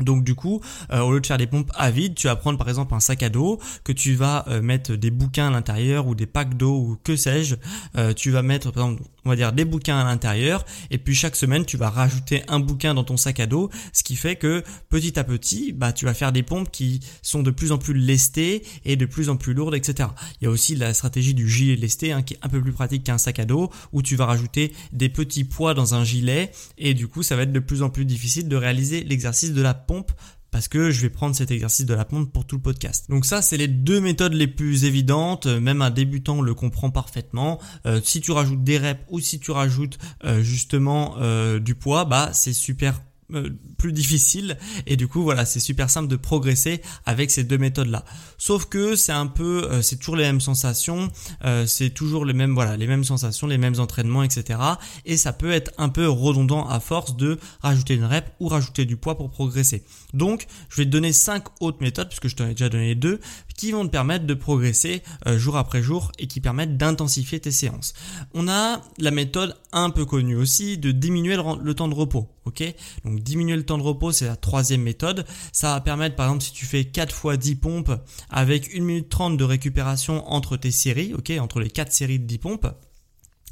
Donc 0.02 0.24
du 0.24 0.36
coup, 0.36 0.62
euh, 0.92 1.00
au 1.02 1.14
lieu 1.14 1.22
de 1.22 1.28
faire 1.28 1.38
des 1.38 1.48
pompes 1.48 1.72
à 1.76 1.92
vide, 1.92 2.16
tu 2.16 2.28
vas 2.28 2.36
prendre 2.36 2.58
par 2.58 2.70
exemple 2.70 2.94
un 2.94 3.00
sac 3.00 3.24
à 3.24 3.30
dos 3.30 3.60
que 3.84 3.92
tu 3.92 4.16
vas 4.16 4.46
euh, 4.48 4.62
mettre 4.62 4.96
des 4.96 5.12
bouquins 5.12 5.48
à 5.48 5.52
l'intérieur 5.52 6.08
ou 6.08 6.16
des 6.16 6.26
packs 6.26 6.56
d'eau 6.56 6.76
ou 6.76 6.98
que 7.04 7.16
sais-je. 7.16 7.56
Euh, 7.98 8.14
tu 8.14 8.32
vas 8.32 8.42
mettre 8.42 8.72
par 8.72 8.86
exemple, 8.86 9.04
on 9.26 9.30
va 9.30 9.36
dire 9.36 9.54
des 9.54 9.66
bouquins 9.66 10.00
à 10.00 10.04
l'intérieur 10.04 10.66
et 10.90 10.98
puis 10.98 11.16
chaque 11.16 11.36
semaine 11.36 11.66
tu 11.66 11.78
vas 11.78 11.90
rajouter 11.90 12.44
un 12.48 12.60
bouquin 12.60 12.94
dans 12.94 13.04
ton 13.04 13.18
sac 13.18 13.40
à 13.40 13.48
dos, 13.48 13.70
ce 13.94 14.04
qui 14.04 14.16
fait 14.16 14.36
que 14.36 14.64
petit 14.90 15.20
à 15.20 15.24
petit, 15.24 15.74
bah 15.74 15.94
tu 15.94 16.06
vas 16.06 16.14
faire 16.14 16.32
des 16.32 16.44
pompes 16.44 16.72
qui 16.72 17.02
sont 17.22 17.44
de 17.44 17.52
plus 17.52 17.72
en 17.72 17.78
plus 17.78 17.94
lestées 17.94 18.64
et 18.86 18.96
de 18.96 19.06
plus 19.06 19.30
en 19.30 19.38
plus 19.38 19.54
lourdes, 19.54 19.76
etc. 19.76 20.10
Il 20.42 20.46
y 20.46 20.48
a 20.48 20.52
aussi 20.52 20.76
la 20.76 20.94
stratégie 20.94 21.34
du 21.34 21.50
gilet 21.50 21.76
lesté 21.76 22.12
hein, 22.12 22.22
qui 22.22 22.36
est 22.36 22.40
un 22.42 22.50
peu 22.50 22.62
plus 22.62 22.74
pratique 22.74 23.04
qu'un 23.04 23.18
sac 23.18 23.40
à 23.40 23.46
dos 23.46 23.70
où 23.94 24.02
tu 24.02 24.16
vas 24.16 24.26
rajouter 24.26 24.74
des 24.92 25.10
petits 25.10 25.44
poids 25.44 25.74
dans 25.74 25.96
un 25.96 26.04
gilet 26.04 26.52
et 26.78 26.94
du 26.94 27.08
coup 27.08 27.24
ça 27.24 27.36
va 27.36 27.44
être 27.44 27.52
de 27.52 27.60
plus 27.60 27.82
en 27.82 27.90
plus 27.90 28.06
difficile 28.06 28.48
de 28.48 28.56
réaliser 28.56 29.04
l'exercice 29.04 29.54
de 29.54 29.62
la 29.62 29.74
pompe 29.74 29.91
parce 30.52 30.68
que 30.68 30.92
je 30.92 31.02
vais 31.02 31.10
prendre 31.10 31.34
cet 31.36 31.50
exercice 31.50 31.86
de 31.86 31.94
la 31.94 32.06
pompe 32.06 32.32
pour 32.32 32.46
tout 32.46 32.58
le 32.58 32.62
podcast. 32.62 33.10
Donc 33.10 33.26
ça, 33.26 33.42
c'est 33.42 33.58
les 33.58 33.70
deux 33.70 34.02
méthodes 34.02 34.34
les 34.34 34.48
plus 34.48 34.84
évidentes. 34.84 35.48
Même 35.48 35.82
un 35.82 35.90
débutant 35.90 36.42
le 36.42 36.54
comprend 36.54 36.92
parfaitement. 36.92 37.60
Euh, 37.86 38.02
si 38.04 38.22
tu 38.22 38.32
rajoutes 38.32 38.64
des 38.64 38.78
reps 38.78 39.02
ou 39.10 39.20
si 39.20 39.40
tu 39.40 39.52
rajoutes 39.52 39.98
euh, 40.26 40.42
justement 40.42 41.16
euh, 41.20 41.60
du 41.60 41.76
poids, 41.76 42.06
bah 42.06 42.32
c'est 42.34 42.54
super 42.54 42.96
euh, 42.96 43.11
plus 43.78 43.94
difficile. 43.94 44.58
Et 44.86 44.96
du 44.96 45.08
coup 45.08 45.24
voilà 45.24 45.46
c'est 45.46 45.60
super 45.60 45.90
simple 45.90 46.08
de 46.08 46.16
progresser 46.16 46.82
avec 47.06 47.32
ces 47.32 47.44
deux 47.44 47.58
méthodes 47.58 47.88
là 47.88 48.04
sauf 48.38 48.66
que 48.66 48.96
c'est 48.96 49.12
un 49.12 49.28
peu 49.28 49.68
euh, 49.70 49.82
c'est 49.82 49.98
toujours 49.98 50.16
les 50.16 50.24
mêmes 50.24 50.42
sensations 50.42 51.10
euh, 51.46 51.66
c'est 51.66 51.90
toujours 51.90 52.26
les 52.26 52.34
mêmes 52.34 52.54
voilà 52.54 52.78
les 52.78 52.88
mêmes 52.88 53.04
sensations 53.04 53.48
les 53.48 53.58
mêmes 53.58 53.80
entraînements 53.80 54.24
etc 54.24 54.60
et 55.06 55.18
ça 55.18 55.34
peut 55.34 55.52
être 55.52 55.72
un 55.78 55.90
peu 55.90 56.08
redondant 56.10 56.68
à 56.68 56.80
force 56.80 57.16
de 57.16 57.40
rajouter 57.62 57.96
une 57.96 58.06
rep 58.06 58.26
ou 58.40 58.48
rajouter 58.48 58.86
du 58.86 58.98
poids 58.98 59.18
pour 59.18 59.30
progresser. 59.30 59.84
Donc 60.14 60.48
je 60.70 60.78
vais 60.78 60.86
te 60.86 60.90
donner 60.90 61.14
cinq 61.14 61.46
autres 61.60 61.80
méthodes 61.82 62.10
puisque 62.10 62.28
je 62.28 62.36
t'en 62.36 62.46
ai 62.46 62.52
déjà 62.52 62.70
donné 62.70 62.96
deux 62.96 63.20
qui 63.56 63.72
vont 63.72 63.86
te 63.86 63.92
permettre 63.92 64.26
de 64.26 64.34
progresser 64.34 65.04
jour 65.28 65.56
après 65.56 65.84
jour 65.84 66.12
et 66.18 66.28
qui 66.28 66.42
permettent 66.42 66.78
d'intensifier 66.78 67.40
tes 67.40 67.52
séances. 67.52 67.94
On 68.34 68.48
a 68.48 68.82
la 68.98 69.12
méthode 69.12 69.56
un 69.72 69.90
peu 69.92 70.06
connue 70.06 70.36
aussi 70.36 70.78
de 70.78 70.92
diminuer 70.92 71.38
le 71.62 71.74
temps 71.76 71.88
de 71.88 71.94
repos 71.94 72.28
ok? 72.46 72.64
Donc 73.06 73.20
diminuer 73.20 73.56
le 73.56 73.66
temps 73.66 73.78
de 73.78 73.84
repos 73.84 74.12
c'est 74.12 74.28
la 74.28 74.36
troisième 74.36 74.82
méthode. 74.82 75.26
Ça 75.52 75.74
va 75.74 75.82
permettre 75.82 76.16
par 76.16 76.28
exemple 76.28 76.44
si 76.44 76.54
tu 76.54 76.66
fais 76.66 76.86
4 76.86 77.16
fois 77.16 77.38
10 77.38 77.56
pompes 77.56 77.92
avec 78.30 78.76
1 78.76 78.82
minute 78.82 79.10
30 79.10 79.38
de 79.38 79.44
récupération 79.44 80.30
entre 80.32 80.58
tes 80.58 80.72
séries 80.72 81.14
ok? 81.14 81.32
Entre 81.40 81.60
les 81.60 81.70
4 81.70 81.92
séries 81.92 82.20
de 82.20 82.26
10 82.26 82.38
pompes 82.38 82.68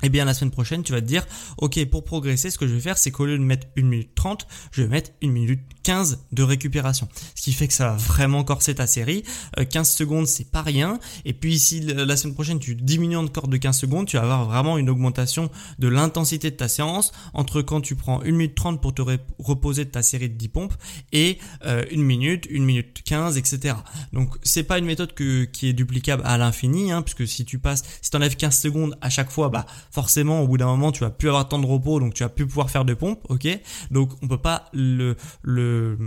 eh 0.04 0.10
bien 0.10 0.26
la 0.26 0.34
semaine 0.34 0.52
prochaine 0.52 0.84
tu 0.84 0.92
vas 0.92 1.02
te 1.02 1.06
dire 1.06 1.26
ok 1.58 1.84
pour 1.86 2.04
progresser 2.04 2.50
ce 2.50 2.58
que 2.58 2.68
je 2.68 2.74
vais 2.74 2.82
faire 2.82 2.98
c'est 2.98 3.12
qu'au 3.12 3.26
lieu 3.26 3.38
de 3.38 3.44
mettre 3.44 3.68
1 3.78 3.82
minute 3.84 4.16
30 4.16 4.48
je 4.72 4.82
vais 4.84 4.88
mettre 4.88 5.12
1 5.24 5.30
minute 5.30 5.62
15 5.84 6.26
de 6.34 6.44
récupération. 6.44 7.08
Ce 7.36 7.42
qui 7.42 7.54
fait 7.54 7.68
que 7.68 7.74
ça 7.74 7.90
va 7.90 7.96
vraiment 7.96 8.44
corser 8.44 8.76
ta 8.76 8.86
série. 8.86 9.24
15 9.58 9.76
euh, 9.76 9.84
secondes 9.84 10.28
c'est 10.28 10.52
pas 10.52 10.62
rien. 10.62 11.00
Et 11.26 11.34
puis 11.34 11.58
si 11.58 11.80
la 11.80 12.16
semaine 12.16 12.36
prochaine 12.36 12.60
tu 12.60 12.76
diminues 12.76 13.18
encore 13.18 13.48
de 13.48 13.58
15 13.58 13.78
secondes 13.78 14.08
tu 14.08 14.18
vas 14.18 14.24
avoir 14.24 14.46
vraiment 14.46 14.78
une 14.78 14.90
augmentation 14.90 15.50
de 15.80 15.88
l'intensité 15.88 16.52
de 16.52 16.56
ta 16.56 16.68
séance 16.68 17.12
entre 17.34 17.62
quand 17.62 17.82
tu 17.82 17.96
prends 17.96 18.22
1 18.22 18.26
minute 18.26 18.56
30 18.56 18.82
pour 18.82 18.94
te 18.94 19.02
reposer 19.40 19.86
de 19.86 19.90
ta 19.90 20.04
série 20.04 20.30
de 20.30 20.36
10 20.36 20.48
pompes 20.50 20.74
et 21.12 21.40
1 21.62 21.68
euh, 21.68 21.84
minute 21.96 22.48
1 22.54 22.62
minute 22.62 23.02
15 23.04 23.38
etc 23.38 23.76
donc 24.14 24.36
c'est 24.44 24.64
pas 24.64 24.78
une 24.78 24.86
méthode 24.86 25.14
qui 25.16 25.68
est 25.68 25.74
duplicable 25.74 26.22
à 26.26 26.38
l'infini 26.38 26.92
hein, 26.92 27.02
puisque 27.02 27.28
si 27.28 27.46
tu 27.46 27.60
passes 27.60 27.84
si 28.02 28.12
tu 28.12 28.18
enlèves 28.18 28.36
15 28.36 28.58
secondes 28.58 28.98
à 29.02 29.10
chaque 29.10 29.32
fois 29.32 29.50
bah 29.50 29.66
forcément 29.92 30.42
au 30.42 30.48
bout 30.48 30.58
d'un 30.58 30.68
moment 30.68 30.92
tu 30.92 31.02
vas 31.02 31.10
plus 31.10 31.30
avoir 31.30 31.48
tant 31.48 31.60
de 31.60 31.66
repos 31.66 32.00
donc 32.00 32.14
tu 32.14 32.24
vas 32.24 32.30
plus 32.30 32.46
pouvoir 32.46 32.70
faire 32.70 32.86
de 32.86 32.94
pompe 32.94 33.26
ok? 33.30 33.48
Donc 33.92 34.12
on 34.22 34.28
peut 34.28 34.38
pas 34.38 34.66
le 34.74 35.16
le 35.42 35.98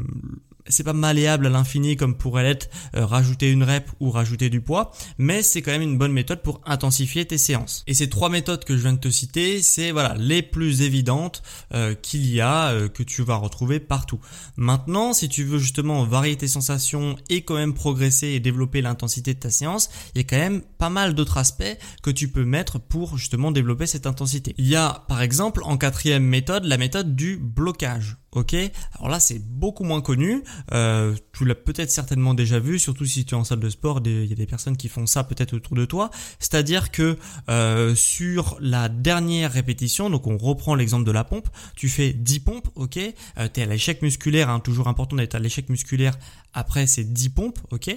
c'est 0.72 0.84
pas 0.84 0.92
malléable 0.92 1.46
à 1.46 1.50
l'infini 1.50 1.96
comme 1.96 2.16
pourrait 2.16 2.42
l'être 2.42 2.70
euh, 2.96 3.06
rajouter 3.06 3.50
une 3.50 3.62
rep 3.62 3.90
ou 4.00 4.10
rajouter 4.10 4.50
du 4.50 4.60
poids, 4.60 4.92
mais 5.18 5.42
c'est 5.42 5.62
quand 5.62 5.70
même 5.70 5.82
une 5.82 5.98
bonne 5.98 6.12
méthode 6.12 6.42
pour 6.42 6.60
intensifier 6.64 7.24
tes 7.24 7.38
séances. 7.38 7.84
Et 7.86 7.94
ces 7.94 8.08
trois 8.08 8.28
méthodes 8.28 8.64
que 8.64 8.76
je 8.76 8.82
viens 8.82 8.92
de 8.92 8.98
te 8.98 9.10
citer, 9.10 9.62
c'est 9.62 9.92
voilà 9.92 10.14
les 10.18 10.42
plus 10.42 10.82
évidentes 10.82 11.42
euh, 11.74 11.94
qu'il 11.94 12.26
y 12.26 12.40
a, 12.40 12.70
euh, 12.70 12.88
que 12.88 13.02
tu 13.02 13.22
vas 13.22 13.36
retrouver 13.36 13.80
partout. 13.80 14.20
Maintenant, 14.56 15.12
si 15.12 15.28
tu 15.28 15.44
veux 15.44 15.58
justement 15.58 16.04
varier 16.04 16.36
tes 16.36 16.48
sensations 16.48 17.16
et 17.28 17.42
quand 17.42 17.54
même 17.54 17.74
progresser 17.74 18.28
et 18.28 18.40
développer 18.40 18.82
l'intensité 18.82 19.34
de 19.34 19.38
ta 19.40 19.50
séance, 19.50 19.90
il 20.14 20.18
y 20.18 20.20
a 20.22 20.24
quand 20.24 20.38
même 20.38 20.62
pas 20.78 20.90
mal 20.90 21.14
d'autres 21.14 21.38
aspects 21.38 21.76
que 22.02 22.10
tu 22.10 22.28
peux 22.28 22.44
mettre 22.44 22.78
pour 22.78 23.18
justement 23.18 23.52
développer 23.52 23.86
cette 23.86 24.06
intensité. 24.06 24.54
Il 24.58 24.68
y 24.68 24.76
a 24.76 25.04
par 25.08 25.22
exemple 25.22 25.62
en 25.64 25.76
quatrième 25.76 26.24
méthode 26.24 26.64
la 26.64 26.78
méthode 26.78 27.14
du 27.14 27.36
blocage. 27.36 28.16
Ok, 28.34 28.54
alors 28.94 29.10
là 29.10 29.20
c'est 29.20 29.40
beaucoup 29.40 29.84
moins 29.84 30.00
connu. 30.00 30.42
Euh, 30.72 31.14
tu 31.32 31.44
l'as 31.44 31.54
peut-être 31.54 31.90
certainement 31.90 32.32
déjà 32.32 32.58
vu, 32.58 32.78
surtout 32.78 33.04
si 33.04 33.26
tu 33.26 33.34
es 33.34 33.36
en 33.36 33.44
salle 33.44 33.60
de 33.60 33.68
sport. 33.68 34.00
Il 34.06 34.24
y 34.24 34.32
a 34.32 34.36
des 34.36 34.46
personnes 34.46 34.78
qui 34.78 34.88
font 34.88 35.04
ça 35.04 35.22
peut-être 35.22 35.52
autour 35.52 35.76
de 35.76 35.84
toi. 35.84 36.10
C'est-à-dire 36.38 36.90
que 36.90 37.18
euh, 37.50 37.94
sur 37.94 38.56
la 38.58 38.88
dernière 38.88 39.52
répétition, 39.52 40.08
donc 40.08 40.26
on 40.26 40.38
reprend 40.38 40.74
l'exemple 40.74 41.04
de 41.04 41.12
la 41.12 41.24
pompe, 41.24 41.48
tu 41.76 41.90
fais 41.90 42.14
10 42.14 42.40
pompes, 42.40 42.68
ok. 42.74 42.96
Euh, 42.96 43.48
tu 43.52 43.60
es 43.60 43.64
à 43.64 43.66
l'échec 43.66 44.00
musculaire, 44.00 44.48
hein, 44.48 44.60
toujours 44.60 44.88
important 44.88 45.16
d'être 45.16 45.34
à 45.34 45.38
l'échec 45.38 45.68
musculaire. 45.68 46.18
Après 46.54 46.86
c'est 46.86 47.04
10 47.04 47.28
pompes, 47.28 47.58
ok. 47.70 47.94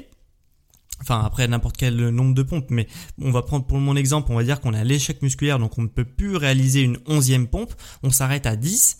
Enfin 0.99 1.21
après 1.25 1.47
n'importe 1.47 1.77
quel 1.77 2.09
nombre 2.09 2.33
de 2.33 2.43
pompes, 2.43 2.71
mais 2.71 2.87
on 3.21 3.31
va 3.31 3.41
prendre 3.41 3.65
pour 3.65 3.77
mon 3.77 3.95
exemple, 3.95 4.33
on 4.33 4.35
va 4.35 4.43
dire 4.43 4.59
qu'on 4.59 4.73
a 4.73 4.83
l'échec 4.83 5.21
musculaire, 5.21 5.59
donc 5.59 5.77
on 5.77 5.83
ne 5.83 5.87
peut 5.87 6.05
plus 6.05 6.35
réaliser 6.35 6.81
une 6.81 6.97
onzième 7.05 7.47
pompe, 7.47 7.73
on 8.03 8.11
s'arrête 8.11 8.45
à 8.45 8.57
10, 8.57 8.97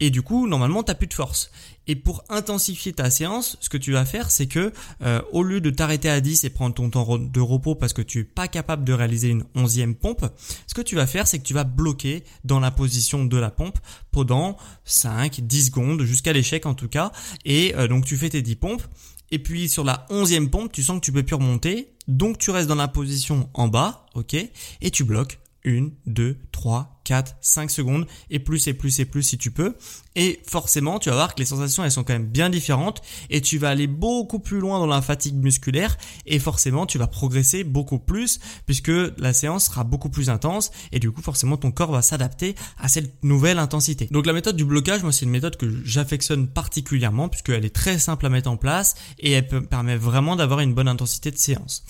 et 0.00 0.10
du 0.10 0.22
coup 0.22 0.46
normalement 0.46 0.82
t'as 0.82 0.94
plus 0.94 1.06
de 1.06 1.14
force. 1.14 1.50
Et 1.86 1.96
pour 1.96 2.24
intensifier 2.30 2.94
ta 2.94 3.10
séance, 3.10 3.58
ce 3.60 3.68
que 3.68 3.76
tu 3.76 3.92
vas 3.92 4.06
faire, 4.06 4.30
c'est 4.30 4.46
que 4.46 4.72
euh, 5.02 5.20
au 5.32 5.42
lieu 5.42 5.60
de 5.60 5.68
t'arrêter 5.70 6.08
à 6.08 6.20
10 6.20 6.44
et 6.44 6.50
prendre 6.50 6.74
ton 6.74 6.88
temps 6.88 7.18
de 7.18 7.40
repos 7.40 7.74
parce 7.74 7.92
que 7.92 8.00
tu 8.00 8.20
es 8.20 8.24
pas 8.24 8.48
capable 8.48 8.84
de 8.84 8.92
réaliser 8.92 9.28
une 9.28 9.44
onzième 9.54 9.94
pompe, 9.94 10.24
ce 10.66 10.74
que 10.74 10.80
tu 10.80 10.94
vas 10.94 11.06
faire, 11.06 11.26
c'est 11.26 11.38
que 11.38 11.44
tu 11.44 11.52
vas 11.52 11.64
bloquer 11.64 12.24
dans 12.44 12.60
la 12.60 12.70
position 12.70 13.24
de 13.24 13.36
la 13.36 13.50
pompe 13.50 13.78
pendant 14.12 14.56
5, 14.84 15.40
10 15.40 15.66
secondes, 15.66 16.02
jusqu'à 16.04 16.32
l'échec 16.32 16.64
en 16.64 16.74
tout 16.74 16.88
cas, 16.88 17.12
et 17.44 17.74
euh, 17.76 17.86
donc 17.86 18.06
tu 18.06 18.16
fais 18.16 18.30
tes 18.30 18.42
10 18.42 18.56
pompes. 18.56 18.82
Et 19.30 19.38
puis 19.38 19.68
sur 19.68 19.84
la 19.84 20.06
onzième 20.10 20.48
pompe, 20.48 20.72
tu 20.72 20.82
sens 20.82 21.00
que 21.00 21.04
tu 21.04 21.12
peux 21.12 21.22
plus 21.22 21.34
remonter, 21.34 21.94
donc 22.08 22.38
tu 22.38 22.50
restes 22.50 22.68
dans 22.68 22.74
la 22.74 22.88
position 22.88 23.50
en 23.52 23.68
bas, 23.68 24.06
ok, 24.14 24.34
et 24.34 24.90
tu 24.90 25.04
bloques 25.04 25.38
1, 25.66 25.88
2, 26.06 26.38
3, 26.52 26.93
4, 27.04 27.36
5 27.40 27.70
secondes 27.70 28.06
et 28.30 28.38
plus 28.38 28.66
et 28.66 28.74
plus 28.74 28.98
et 29.00 29.04
plus 29.04 29.22
si 29.22 29.38
tu 29.38 29.50
peux. 29.50 29.76
Et 30.16 30.40
forcément, 30.46 30.98
tu 30.98 31.10
vas 31.10 31.16
voir 31.16 31.34
que 31.34 31.40
les 31.40 31.46
sensations, 31.46 31.84
elles 31.84 31.90
sont 31.90 32.04
quand 32.04 32.12
même 32.12 32.26
bien 32.26 32.48
différentes 32.48 33.02
et 33.30 33.40
tu 33.40 33.58
vas 33.58 33.70
aller 33.70 33.86
beaucoup 33.86 34.38
plus 34.38 34.60
loin 34.60 34.78
dans 34.78 34.86
la 34.86 35.02
fatigue 35.02 35.34
musculaire 35.34 35.96
et 36.26 36.38
forcément, 36.38 36.86
tu 36.86 36.98
vas 36.98 37.06
progresser 37.06 37.64
beaucoup 37.64 37.98
plus 37.98 38.38
puisque 38.66 38.92
la 39.18 39.32
séance 39.32 39.66
sera 39.66 39.84
beaucoup 39.84 40.08
plus 40.08 40.30
intense 40.30 40.70
et 40.92 40.98
du 40.98 41.10
coup, 41.10 41.22
forcément, 41.22 41.56
ton 41.56 41.72
corps 41.72 41.92
va 41.92 42.02
s'adapter 42.02 42.54
à 42.78 42.88
cette 42.88 43.22
nouvelle 43.24 43.58
intensité. 43.58 44.08
Donc 44.10 44.26
la 44.26 44.32
méthode 44.32 44.56
du 44.56 44.64
blocage, 44.64 45.02
moi, 45.02 45.12
c'est 45.12 45.24
une 45.24 45.30
méthode 45.30 45.56
que 45.56 45.66
j'affectionne 45.84 46.48
particulièrement 46.48 47.28
puisqu'elle 47.28 47.64
est 47.64 47.74
très 47.74 47.98
simple 47.98 48.26
à 48.26 48.28
mettre 48.28 48.50
en 48.50 48.56
place 48.56 48.94
et 49.18 49.32
elle 49.32 49.46
permet 49.46 49.96
vraiment 49.96 50.36
d'avoir 50.36 50.60
une 50.60 50.74
bonne 50.74 50.88
intensité 50.88 51.30
de 51.30 51.38
séance. 51.38 51.84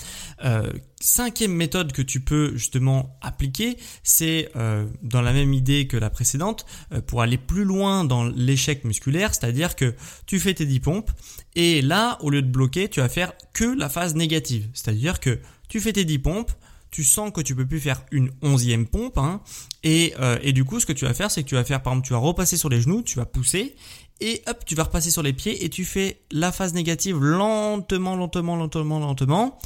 Euh, 0.44 0.72
cinquième 1.00 1.52
méthode 1.52 1.92
que 1.92 2.02
tu 2.02 2.20
peux 2.20 2.56
justement 2.56 3.18
appliquer, 3.20 3.76
c'est 4.02 4.50
euh, 4.56 4.86
dans 5.04 5.22
la 5.22 5.32
même 5.32 5.52
idée 5.52 5.86
que 5.86 5.96
la 5.96 6.10
précédente, 6.10 6.66
euh, 6.92 7.00
pour 7.00 7.22
aller 7.22 7.38
plus 7.38 7.64
loin 7.64 8.04
dans 8.04 8.24
l'échec 8.24 8.84
musculaire, 8.84 9.34
c'est-à-dire 9.34 9.76
que 9.76 9.94
tu 10.26 10.40
fais 10.40 10.54
tes 10.54 10.66
10 10.66 10.80
pompes, 10.80 11.10
et 11.54 11.82
là, 11.82 12.18
au 12.22 12.30
lieu 12.30 12.42
de 12.42 12.50
bloquer, 12.50 12.88
tu 12.88 13.00
vas 13.00 13.08
faire 13.08 13.32
que 13.52 13.64
la 13.64 13.88
phase 13.88 14.14
négative, 14.14 14.68
c'est-à-dire 14.72 15.20
que 15.20 15.38
tu 15.68 15.80
fais 15.80 15.92
tes 15.92 16.04
10 16.04 16.18
pompes, 16.18 16.52
tu 16.90 17.04
sens 17.04 17.32
que 17.32 17.40
tu 17.40 17.56
peux 17.56 17.66
plus 17.66 17.80
faire 17.80 18.02
une 18.12 18.30
onzième 18.42 18.86
pompe, 18.86 19.18
hein, 19.18 19.40
et, 19.82 20.14
euh, 20.20 20.38
et 20.42 20.52
du 20.52 20.64
coup, 20.64 20.80
ce 20.80 20.86
que 20.86 20.92
tu 20.92 21.04
vas 21.04 21.14
faire, 21.14 21.30
c'est 21.30 21.42
que 21.42 21.48
tu 21.48 21.56
vas 21.56 21.64
faire, 21.64 21.82
par 21.82 21.92
exemple, 21.92 22.06
tu 22.06 22.12
vas 22.12 22.20
repasser 22.20 22.56
sur 22.56 22.68
les 22.68 22.80
genoux, 22.80 23.02
tu 23.02 23.16
vas 23.16 23.26
pousser, 23.26 23.74
et 24.20 24.42
hop, 24.46 24.64
tu 24.64 24.74
vas 24.74 24.84
repasser 24.84 25.10
sur 25.10 25.22
les 25.22 25.32
pieds 25.32 25.64
et 25.64 25.68
tu 25.68 25.84
fais 25.84 26.20
la 26.30 26.52
phase 26.52 26.72
négative 26.72 27.18
lentement, 27.18 28.16
lentement, 28.16 28.56
lentement, 28.56 29.00
lentement 29.00 29.58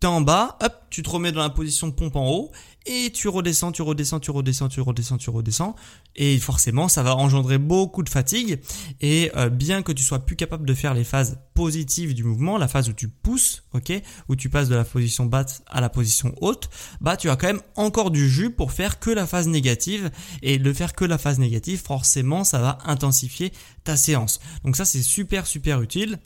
t'es 0.00 0.06
en 0.06 0.20
bas, 0.20 0.56
hop, 0.62 0.72
tu 0.90 1.02
te 1.02 1.10
remets 1.10 1.32
dans 1.32 1.40
la 1.40 1.50
position 1.50 1.88
de 1.88 1.92
pompe 1.92 2.16
en 2.16 2.30
haut, 2.30 2.52
et 2.86 3.10
tu 3.10 3.28
redescends, 3.28 3.72
tu 3.72 3.82
redescends, 3.82 4.20
tu 4.20 4.30
redescends, 4.30 4.68
tu 4.68 4.80
redescends, 4.80 5.18
tu 5.18 5.30
redescends, 5.30 5.74
et 6.16 6.38
forcément 6.38 6.88
ça 6.88 7.02
va 7.02 7.16
engendrer 7.16 7.58
beaucoup 7.58 8.02
de 8.02 8.08
fatigue, 8.08 8.60
et 9.00 9.30
euh, 9.36 9.48
bien 9.48 9.82
que 9.82 9.92
tu 9.92 10.02
sois 10.02 10.20
plus 10.20 10.36
capable 10.36 10.66
de 10.66 10.74
faire 10.74 10.94
les 10.94 11.04
phases 11.04 11.38
positives 11.54 12.14
du 12.14 12.24
mouvement, 12.24 12.58
la 12.58 12.68
phase 12.68 12.88
où 12.88 12.92
tu 12.92 13.08
pousses, 13.08 13.64
ok, 13.74 13.92
où 14.28 14.36
tu 14.36 14.48
passes 14.48 14.68
de 14.68 14.76
la 14.76 14.84
position 14.84 15.26
basse 15.26 15.62
à 15.66 15.80
la 15.80 15.88
position 15.88 16.34
haute, 16.40 16.70
bah 17.00 17.16
tu 17.16 17.28
as 17.28 17.36
quand 17.36 17.48
même 17.48 17.62
encore 17.74 18.10
du 18.10 18.28
jus 18.30 18.50
pour 18.50 18.72
faire 18.72 19.00
que 19.00 19.10
la 19.10 19.26
phase 19.26 19.48
négative, 19.48 20.10
et 20.42 20.58
de 20.58 20.72
faire 20.72 20.94
que 20.94 21.04
la 21.04 21.18
phase 21.18 21.38
négative, 21.38 21.82
forcément 21.84 22.44
ça 22.44 22.60
va 22.60 22.78
intensifier 22.84 23.52
ta 23.84 23.96
séance. 23.96 24.40
Donc 24.64 24.76
ça 24.76 24.84
c'est 24.84 25.02
super 25.02 25.46
super 25.46 25.82
utile. 25.82 26.18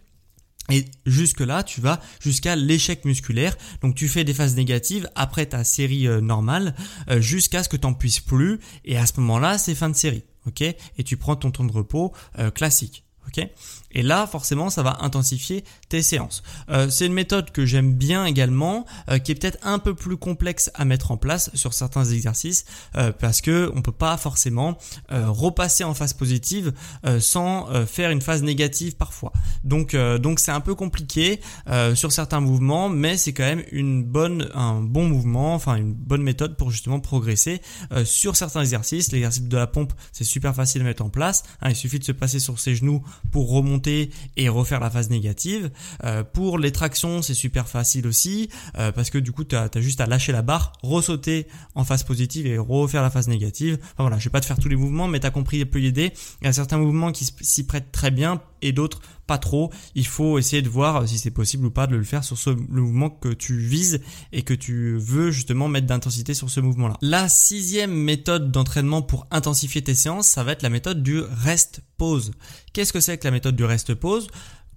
Et 0.71 0.85
jusque 1.07 1.41
là, 1.41 1.63
tu 1.63 1.81
vas 1.81 2.01
jusqu'à 2.21 2.57
l'échec 2.57 3.05
musculaire. 3.05 3.57
Donc 3.83 3.95
tu 3.95 4.09
fais 4.09 4.25
des 4.25 4.35
phases 4.35 4.55
négatives 4.55 5.09
après 5.15 5.47
ta 5.47 5.65
série 5.65 6.07
euh, 6.07 6.21
normale 6.21 6.75
euh, 7.11 7.21
jusqu'à 7.21 7.63
ce 7.63 7.69
que 7.69 7.77
tu 7.77 7.87
n'en 7.87 7.95
puisses 7.95 8.21
plus. 8.21 8.61
Et 8.85 8.97
à 8.97 9.07
ce 9.07 9.19
moment-là, 9.21 9.59
c'est 9.59 9.75
fin 9.75 9.91
de 9.91 9.97
série. 9.97 10.23
ok? 10.47 10.63
Et 10.63 11.05
tu 11.05 11.17
prends 11.17 11.37
ton 11.37 11.51
temps 11.51 11.65
de 11.65 11.73
repos 11.73 12.13
euh, 12.39 12.51
classique. 12.51 13.05
ok? 13.27 13.47
Et 13.93 14.03
là, 14.03 14.27
forcément, 14.27 14.71
ça 14.71 14.83
va 14.83 14.99
intensifier 15.01 15.65
tes 15.89 16.03
séances. 16.03 16.43
Euh, 16.71 16.89
c'est 16.91 17.07
une 17.07 17.13
méthode 17.13 17.51
que 17.51 17.67
j'aime 17.67 17.93
bien 17.93 18.25
également, 18.25 18.87
euh, 19.11 19.19
qui 19.19 19.33
est 19.33 19.35
peut-être 19.35 19.59
un 19.63 19.79
peu 19.79 19.95
plus 19.95 20.17
complexe 20.17 20.71
à 20.75 20.85
mettre 20.85 21.11
en 21.11 21.17
place 21.17 21.51
sur 21.55 21.75
certains 21.75 22.05
exercices, 22.05 22.65
euh, 22.97 23.13
parce 23.13 23.41
que 23.41 23.71
on 23.75 23.83
peut 23.83 23.93
pas 23.93 24.17
forcément 24.17 24.79
repasser 25.11 25.85
en 25.85 25.95
phase 25.95 26.13
positive 26.13 26.73
sans 27.21 27.69
faire 27.87 28.11
une 28.11 28.21
phase 28.21 28.43
négative 28.43 28.97
parfois. 28.97 29.33
Donc, 29.65 29.95
donc 29.95 30.41
c'est 30.41 30.51
un 30.51 30.61
peu 30.61 30.75
compliqué 30.75 31.41
sur 31.95 32.13
certains 32.13 32.41
mouvements, 32.41 32.89
mais 32.89 33.17
c'est 33.17 33.33
quand 33.33 33.45
même 33.45 33.63
une 33.73 34.05
bonne, 34.05 34.49
un 34.55 34.81
bon 34.81 35.07
mouvement, 35.07 35.55
enfin 35.55 35.77
une 35.77 35.93
bonne 35.93 36.23
méthode 36.23 36.57
pour 36.57 36.71
justement 36.71 37.01
progresser 37.01 37.61
sur 38.05 38.37
certains 38.37 38.61
exercices. 38.61 39.13
L'exercice 39.13 39.43
de 39.43 39.57
la 39.57 39.67
pompe, 39.67 39.93
c'est 40.13 40.25
super 40.25 40.55
facile 40.55 40.83
à 40.83 40.85
mettre 40.85 41.05
en 41.05 41.11
place. 41.11 41.43
Hein, 41.61 41.71
il 41.71 41.77
suffit 41.77 41.99
de 41.99 42.05
se 42.05 42.13
passer 42.13 42.39
sur 42.39 42.59
ses 42.59 42.75
genoux 42.75 43.03
pour 43.31 43.51
remonter 43.51 43.82
et 43.87 44.49
refaire 44.49 44.81
la 44.81 44.91
phase 44.91 45.11
négative. 45.11 45.71
Euh, 46.05 46.23
pour 46.25 46.59
les 46.59 46.73
tractions, 46.73 47.23
c'est 47.23 47.35
super 47.35 47.69
facile 47.69 48.07
aussi 48.07 48.49
euh, 48.79 48.93
parce 48.93 49.11
que 49.11 49.19
du 49.19 49.33
coup, 49.33 49.45
tu 49.45 49.57
as, 49.57 49.69
juste 49.77 50.01
à 50.01 50.07
lâcher 50.07 50.33
la 50.33 50.43
barre, 50.43 50.73
ressauter 50.83 51.47
en 51.75 51.85
phase 51.85 52.03
positive 52.03 52.47
et 52.47 52.59
refaire 52.59 53.03
la 53.03 53.11
phase 53.11 53.29
négative. 53.29 53.79
Enfin 53.83 54.05
voilà, 54.05 54.19
je 54.19 54.25
vais 54.25 54.31
pas 54.31 54.41
te 54.41 54.47
faire 54.47 54.59
tous 54.59 54.69
les 54.69 54.77
mouvements, 54.77 55.09
mais 55.09 55.21
tu 55.21 55.27
as 55.27 55.31
compris 55.31 55.63
un 55.63 55.67
peu 55.67 55.79
l'idée. 55.79 56.13
Il 56.41 56.47
y 56.47 56.49
a 56.49 56.53
certains 56.53 56.79
mouvements 56.79 57.13
qui 57.13 57.25
s'y 57.41 57.67
prêtent 57.67 57.93
très 57.93 58.11
bien 58.11 58.41
et 58.63 58.73
d'autres 58.73 59.01
trop. 59.39 59.73
Il 59.95 60.07
faut 60.07 60.39
essayer 60.39 60.63
de 60.63 60.69
voir 60.69 61.09
si 61.09 61.19
c'est 61.19 61.31
possible 61.31 61.67
ou 61.67 61.71
pas 61.71 61.87
de 61.87 61.97
le 61.97 62.05
faire 62.05 62.25
sur 62.25 62.39
ce 62.39 62.51
mouvement 62.51 63.11
que 63.11 63.29
tu 63.29 63.59
vises 63.59 64.01
et 64.33 64.43
que 64.43 64.55
tu 64.55 64.97
veux 64.99 65.31
justement 65.31 65.69
mettre 65.69 65.87
d'intensité 65.87 66.35
sur 66.35 66.51
ce 66.51 66.61
mouvement-là. 66.61 66.97
La 67.03 67.29
sixième 67.29 67.93
méthode 67.93 68.51
d'entraînement 68.51 69.03
pour 69.03 69.27
intensifier 69.31 69.83
tes 69.83 69.95
séances, 69.95 70.27
ça 70.27 70.45
va 70.45 70.53
être 70.53 70.63
la 70.63 70.71
méthode 70.71 71.03
du 71.03 71.21
rest-pause. 71.21 72.33
Qu'est-ce 72.73 72.93
que 72.93 73.01
c'est 73.01 73.19
que 73.19 73.25
la 73.25 73.33
méthode 73.33 73.57
du 73.57 73.65
rest-pause? 73.65 74.29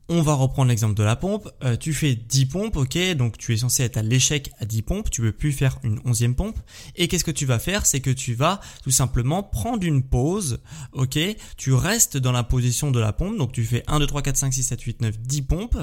On 0.08 0.22
va 0.22 0.34
reprendre 0.34 0.70
l'exemple 0.70 0.94
de 0.94 1.04
la 1.04 1.16
pompe. 1.16 1.50
Euh, 1.64 1.76
tu 1.76 1.94
fais 1.94 2.16
10 2.16 2.46
pompes, 2.46 2.76
ok, 2.76 2.98
donc 3.16 3.38
tu 3.38 3.54
es 3.54 3.58
censé 3.58 3.84
être 3.84 3.98
à 3.98 4.04
l'échec 4.04 4.52
à 4.60 4.66
10 4.66 4.82
pompes, 4.84 5.10
tu 5.10 5.22
veux 5.22 5.32
plus 5.32 5.52
faire 5.52 5.80
une 5.84 6.00
onzième 6.06 6.36
pompe. 6.36 6.58
Et 6.96 7.08
qu'est-ce 7.08 7.24
que 7.24 7.32
tu 7.32 7.46
vas 7.46 7.60
faire? 7.60 7.86
C'est 7.86 8.02
que 8.02 8.12
tu 8.12 8.34
vas 8.36 8.60
tout 8.84 8.92
simplement 8.92 9.42
prendre 9.42 9.84
une 9.84 10.04
pause, 10.04 10.60
ok, 10.92 11.18
tu 11.58 11.74
restes 11.74 12.18
dans 12.18 12.32
la 12.32 12.44
position 12.44 12.92
de 12.92 13.00
la 13.00 13.14
pompe, 13.14 13.38
donc 13.38 13.52
tu 13.52 13.64
fais 13.64 13.84
1, 13.88 14.00
2, 14.00 14.08
3, 14.08 14.22
4, 14.22 14.38
5, 14.38 14.54
6, 14.54 14.64
7, 14.64 14.82
8, 14.82 15.02
9, 15.02 15.20
10 15.20 15.42
pompes, 15.42 15.78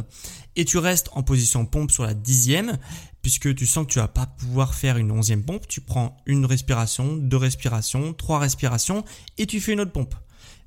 et 0.54 0.64
tu 0.64 0.78
restes 0.78 1.10
en 1.12 1.22
position 1.22 1.66
pompe 1.66 1.90
sur 1.90 2.04
la 2.04 2.14
dixième, 2.14 2.78
puisque 3.22 3.54
tu 3.54 3.66
sens 3.66 3.86
que 3.86 3.92
tu 3.92 3.98
vas 3.98 4.08
pas 4.08 4.26
pouvoir 4.26 4.74
faire 4.74 4.98
une 4.98 5.10
onzième 5.10 5.44
pompe, 5.44 5.66
tu 5.66 5.80
prends 5.80 6.16
une 6.26 6.44
respiration, 6.44 7.16
deux 7.16 7.36
respirations, 7.36 8.12
trois 8.12 8.38
respirations, 8.38 9.04
et 9.38 9.46
tu 9.46 9.60
fais 9.60 9.72
une 9.72 9.80
autre 9.80 9.92
pompe. 9.92 10.14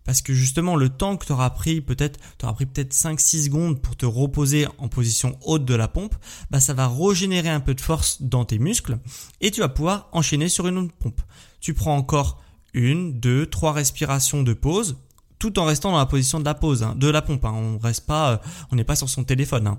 Parce 0.05 0.21
que 0.21 0.33
justement, 0.33 0.75
le 0.75 0.89
temps 0.89 1.17
que 1.17 1.25
tu 1.25 1.31
auras 1.31 1.49
pris, 1.49 1.81
peut-être, 1.81 2.19
tu 2.37 2.45
pris 2.53 2.65
peut-être 2.67 2.93
5-6 2.93 3.45
secondes 3.45 3.81
pour 3.81 3.97
te 3.97 4.05
reposer 4.05 4.67
en 4.77 4.87
position 4.87 5.37
haute 5.41 5.65
de 5.65 5.73
la 5.73 5.87
pompe, 5.87 6.15
bah, 6.51 6.59
ça 6.59 6.73
va 6.73 6.87
régénérer 6.87 7.49
un 7.49 7.59
peu 7.59 7.73
de 7.73 7.81
force 7.81 8.21
dans 8.21 8.45
tes 8.45 8.59
muscles 8.59 8.99
et 9.41 9.51
tu 9.51 9.59
vas 9.61 9.69
pouvoir 9.69 10.07
enchaîner 10.11 10.47
sur 10.47 10.67
une 10.67 10.77
autre 10.77 10.93
pompe. 10.97 11.21
Tu 11.59 11.73
prends 11.73 11.97
encore 11.97 12.41
une, 12.73 13.19
deux, 13.19 13.47
trois 13.47 13.73
respirations 13.73 14.43
de 14.43 14.53
pause, 14.53 14.97
tout 15.39 15.57
en 15.57 15.65
restant 15.65 15.91
dans 15.91 15.97
la 15.97 16.05
position 16.05 16.39
de 16.39 16.45
la 16.45 16.53
pause, 16.53 16.83
hein, 16.83 16.95
de 16.95 17.07
la 17.07 17.23
pompe. 17.23 17.43
Hein. 17.43 17.53
On 17.53 17.79
reste 17.79 18.05
pas, 18.05 18.33
euh, 18.33 18.37
on 18.71 18.75
n'est 18.75 18.83
pas 18.83 18.95
sur 18.95 19.09
son 19.09 19.23
téléphone. 19.23 19.67
Hein. 19.67 19.77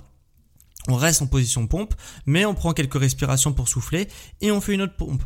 On 0.89 0.97
reste 0.97 1.23
en 1.23 1.27
position 1.27 1.67
pompe, 1.67 1.95
mais 2.27 2.45
on 2.45 2.55
prend 2.55 2.73
quelques 2.73 2.99
respirations 2.99 3.53
pour 3.53 3.69
souffler 3.69 4.09
et 4.41 4.51
on 4.51 4.61
fait 4.61 4.75
une 4.75 4.83
autre 4.83 4.97
pompe 4.97 5.23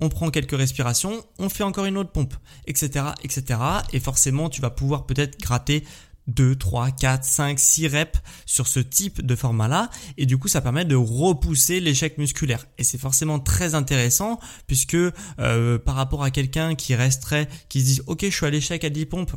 on 0.00 0.08
prend 0.08 0.30
quelques 0.30 0.56
respirations, 0.56 1.24
on 1.38 1.48
fait 1.48 1.64
encore 1.64 1.84
une 1.84 1.98
autre 1.98 2.12
pompe, 2.12 2.34
etc., 2.66 3.06
etc. 3.22 3.60
Et 3.92 4.00
forcément, 4.00 4.48
tu 4.48 4.60
vas 4.60 4.70
pouvoir 4.70 5.06
peut-être 5.06 5.40
gratter 5.40 5.84
2, 6.26 6.56
3, 6.56 6.90
4, 6.92 7.24
5, 7.24 7.58
6 7.58 7.88
reps 7.88 8.20
sur 8.46 8.66
ce 8.66 8.80
type 8.80 9.24
de 9.24 9.34
format-là. 9.34 9.90
Et 10.16 10.26
du 10.26 10.38
coup, 10.38 10.48
ça 10.48 10.60
permet 10.60 10.84
de 10.84 10.94
repousser 10.94 11.80
l'échec 11.80 12.18
musculaire. 12.18 12.66
Et 12.78 12.84
c'est 12.84 12.98
forcément 12.98 13.40
très 13.40 13.74
intéressant 13.74 14.38
puisque 14.66 14.94
euh, 14.94 15.78
par 15.78 15.96
rapport 15.96 16.22
à 16.22 16.30
quelqu'un 16.30 16.74
qui 16.74 16.94
resterait, 16.94 17.48
qui 17.68 17.80
se 17.80 17.86
dit, 17.86 18.00
OK, 18.06 18.20
je 18.22 18.30
suis 18.30 18.46
à 18.46 18.50
l'échec 18.50 18.84
à 18.84 18.90
10 18.90 19.06
pompes, 19.06 19.32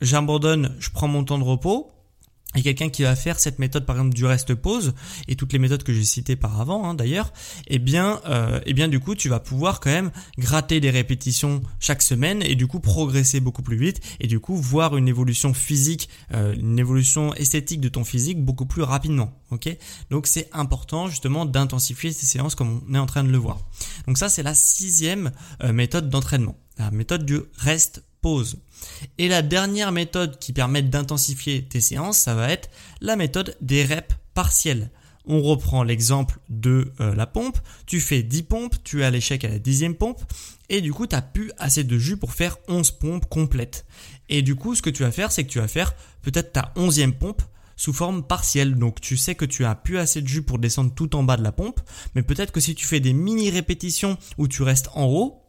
j'abandonne, 0.00 0.76
je 0.78 0.90
prends 0.90 1.08
mon 1.08 1.24
temps 1.24 1.38
de 1.38 1.44
repos 1.44 1.90
et 2.54 2.62
quelqu'un 2.62 2.88
qui 2.88 3.02
va 3.02 3.14
faire 3.14 3.38
cette 3.38 3.58
méthode 3.58 3.84
par 3.84 3.96
exemple 3.96 4.14
du 4.14 4.24
reste 4.24 4.54
pause 4.54 4.94
et 5.28 5.36
toutes 5.36 5.52
les 5.52 5.58
méthodes 5.58 5.82
que 5.82 5.92
j'ai 5.92 6.04
citées 6.04 6.36
par 6.36 6.60
avant 6.60 6.88
hein, 6.88 6.94
d'ailleurs 6.94 7.32
eh 7.66 7.78
bien 7.78 8.20
euh, 8.26 8.60
eh 8.64 8.72
bien 8.72 8.88
du 8.88 9.00
coup 9.00 9.14
tu 9.14 9.28
vas 9.28 9.38
pouvoir 9.38 9.80
quand 9.80 9.90
même 9.90 10.10
gratter 10.38 10.80
des 10.80 10.90
répétitions 10.90 11.60
chaque 11.78 12.00
semaine 12.00 12.42
et 12.42 12.54
du 12.54 12.66
coup 12.66 12.80
progresser 12.80 13.40
beaucoup 13.40 13.62
plus 13.62 13.76
vite 13.76 14.00
et 14.20 14.26
du 14.26 14.40
coup 14.40 14.56
voir 14.56 14.96
une 14.96 15.08
évolution 15.08 15.52
physique 15.52 16.08
euh, 16.32 16.54
une 16.54 16.78
évolution 16.78 17.34
esthétique 17.34 17.80
de 17.80 17.88
ton 17.90 18.04
physique 18.04 18.42
beaucoup 18.42 18.66
plus 18.66 18.82
rapidement 18.82 19.38
ok? 19.50 19.76
Donc 20.10 20.26
c'est 20.26 20.48
important 20.52 21.08
justement 21.08 21.44
d'intensifier 21.44 22.12
ces 22.12 22.26
séances 22.26 22.54
comme 22.54 22.82
on 22.88 22.94
est 22.94 22.98
en 22.98 23.06
train 23.06 23.24
de 23.24 23.30
le 23.30 23.38
voir. 23.38 23.58
Donc 24.06 24.18
ça 24.18 24.28
c'est 24.28 24.42
la 24.42 24.54
sixième 24.54 25.32
euh, 25.62 25.72
méthode 25.72 26.08
d'entraînement. 26.08 26.56
La 26.78 26.90
méthode 26.90 27.24
du 27.24 27.40
reste 27.56 28.04
pause 28.20 28.58
et 29.18 29.28
la 29.28 29.42
dernière 29.42 29.92
méthode 29.92 30.38
qui 30.38 30.52
permet 30.52 30.82
d'intensifier 30.82 31.64
tes 31.64 31.80
séances, 31.80 32.18
ça 32.18 32.34
va 32.34 32.50
être 32.50 32.70
la 33.00 33.16
méthode 33.16 33.56
des 33.60 33.84
reps 33.84 34.16
partiels. 34.34 34.90
On 35.26 35.42
reprend 35.42 35.82
l'exemple 35.82 36.38
de 36.48 36.92
euh, 37.00 37.14
la 37.14 37.26
pompe. 37.26 37.58
Tu 37.86 38.00
fais 38.00 38.22
10 38.22 38.42
pompes, 38.44 38.76
tu 38.82 39.04
à 39.04 39.10
l'échec 39.10 39.44
à 39.44 39.48
la 39.48 39.58
dixième 39.58 39.94
pompe, 39.94 40.22
et 40.70 40.80
du 40.80 40.92
coup, 40.92 41.06
tu 41.06 41.14
n'as 41.14 41.22
plus 41.22 41.52
assez 41.58 41.84
de 41.84 41.98
jus 41.98 42.16
pour 42.16 42.32
faire 42.32 42.56
11 42.68 42.92
pompes 42.92 43.28
complètes. 43.28 43.84
Et 44.28 44.42
du 44.42 44.54
coup, 44.54 44.74
ce 44.74 44.82
que 44.82 44.90
tu 44.90 45.02
vas 45.02 45.12
faire, 45.12 45.32
c'est 45.32 45.44
que 45.44 45.50
tu 45.50 45.58
vas 45.58 45.68
faire 45.68 45.94
peut-être 46.22 46.52
ta 46.52 46.72
onzième 46.76 47.12
pompe 47.12 47.42
sous 47.76 47.94
forme 47.94 48.22
partielle. 48.22 48.74
Donc 48.74 49.00
tu 49.00 49.16
sais 49.16 49.34
que 49.34 49.46
tu 49.46 49.64
as 49.64 49.74
plus 49.74 49.98
assez 49.98 50.20
de 50.20 50.28
jus 50.28 50.42
pour 50.42 50.58
descendre 50.58 50.92
tout 50.94 51.16
en 51.16 51.22
bas 51.22 51.38
de 51.38 51.42
la 51.42 51.52
pompe, 51.52 51.80
mais 52.14 52.22
peut-être 52.22 52.52
que 52.52 52.60
si 52.60 52.74
tu 52.74 52.84
fais 52.84 53.00
des 53.00 53.14
mini 53.14 53.48
répétitions 53.48 54.18
où 54.36 54.48
tu 54.48 54.62
restes 54.62 54.90
en 54.94 55.06
haut, 55.06 55.42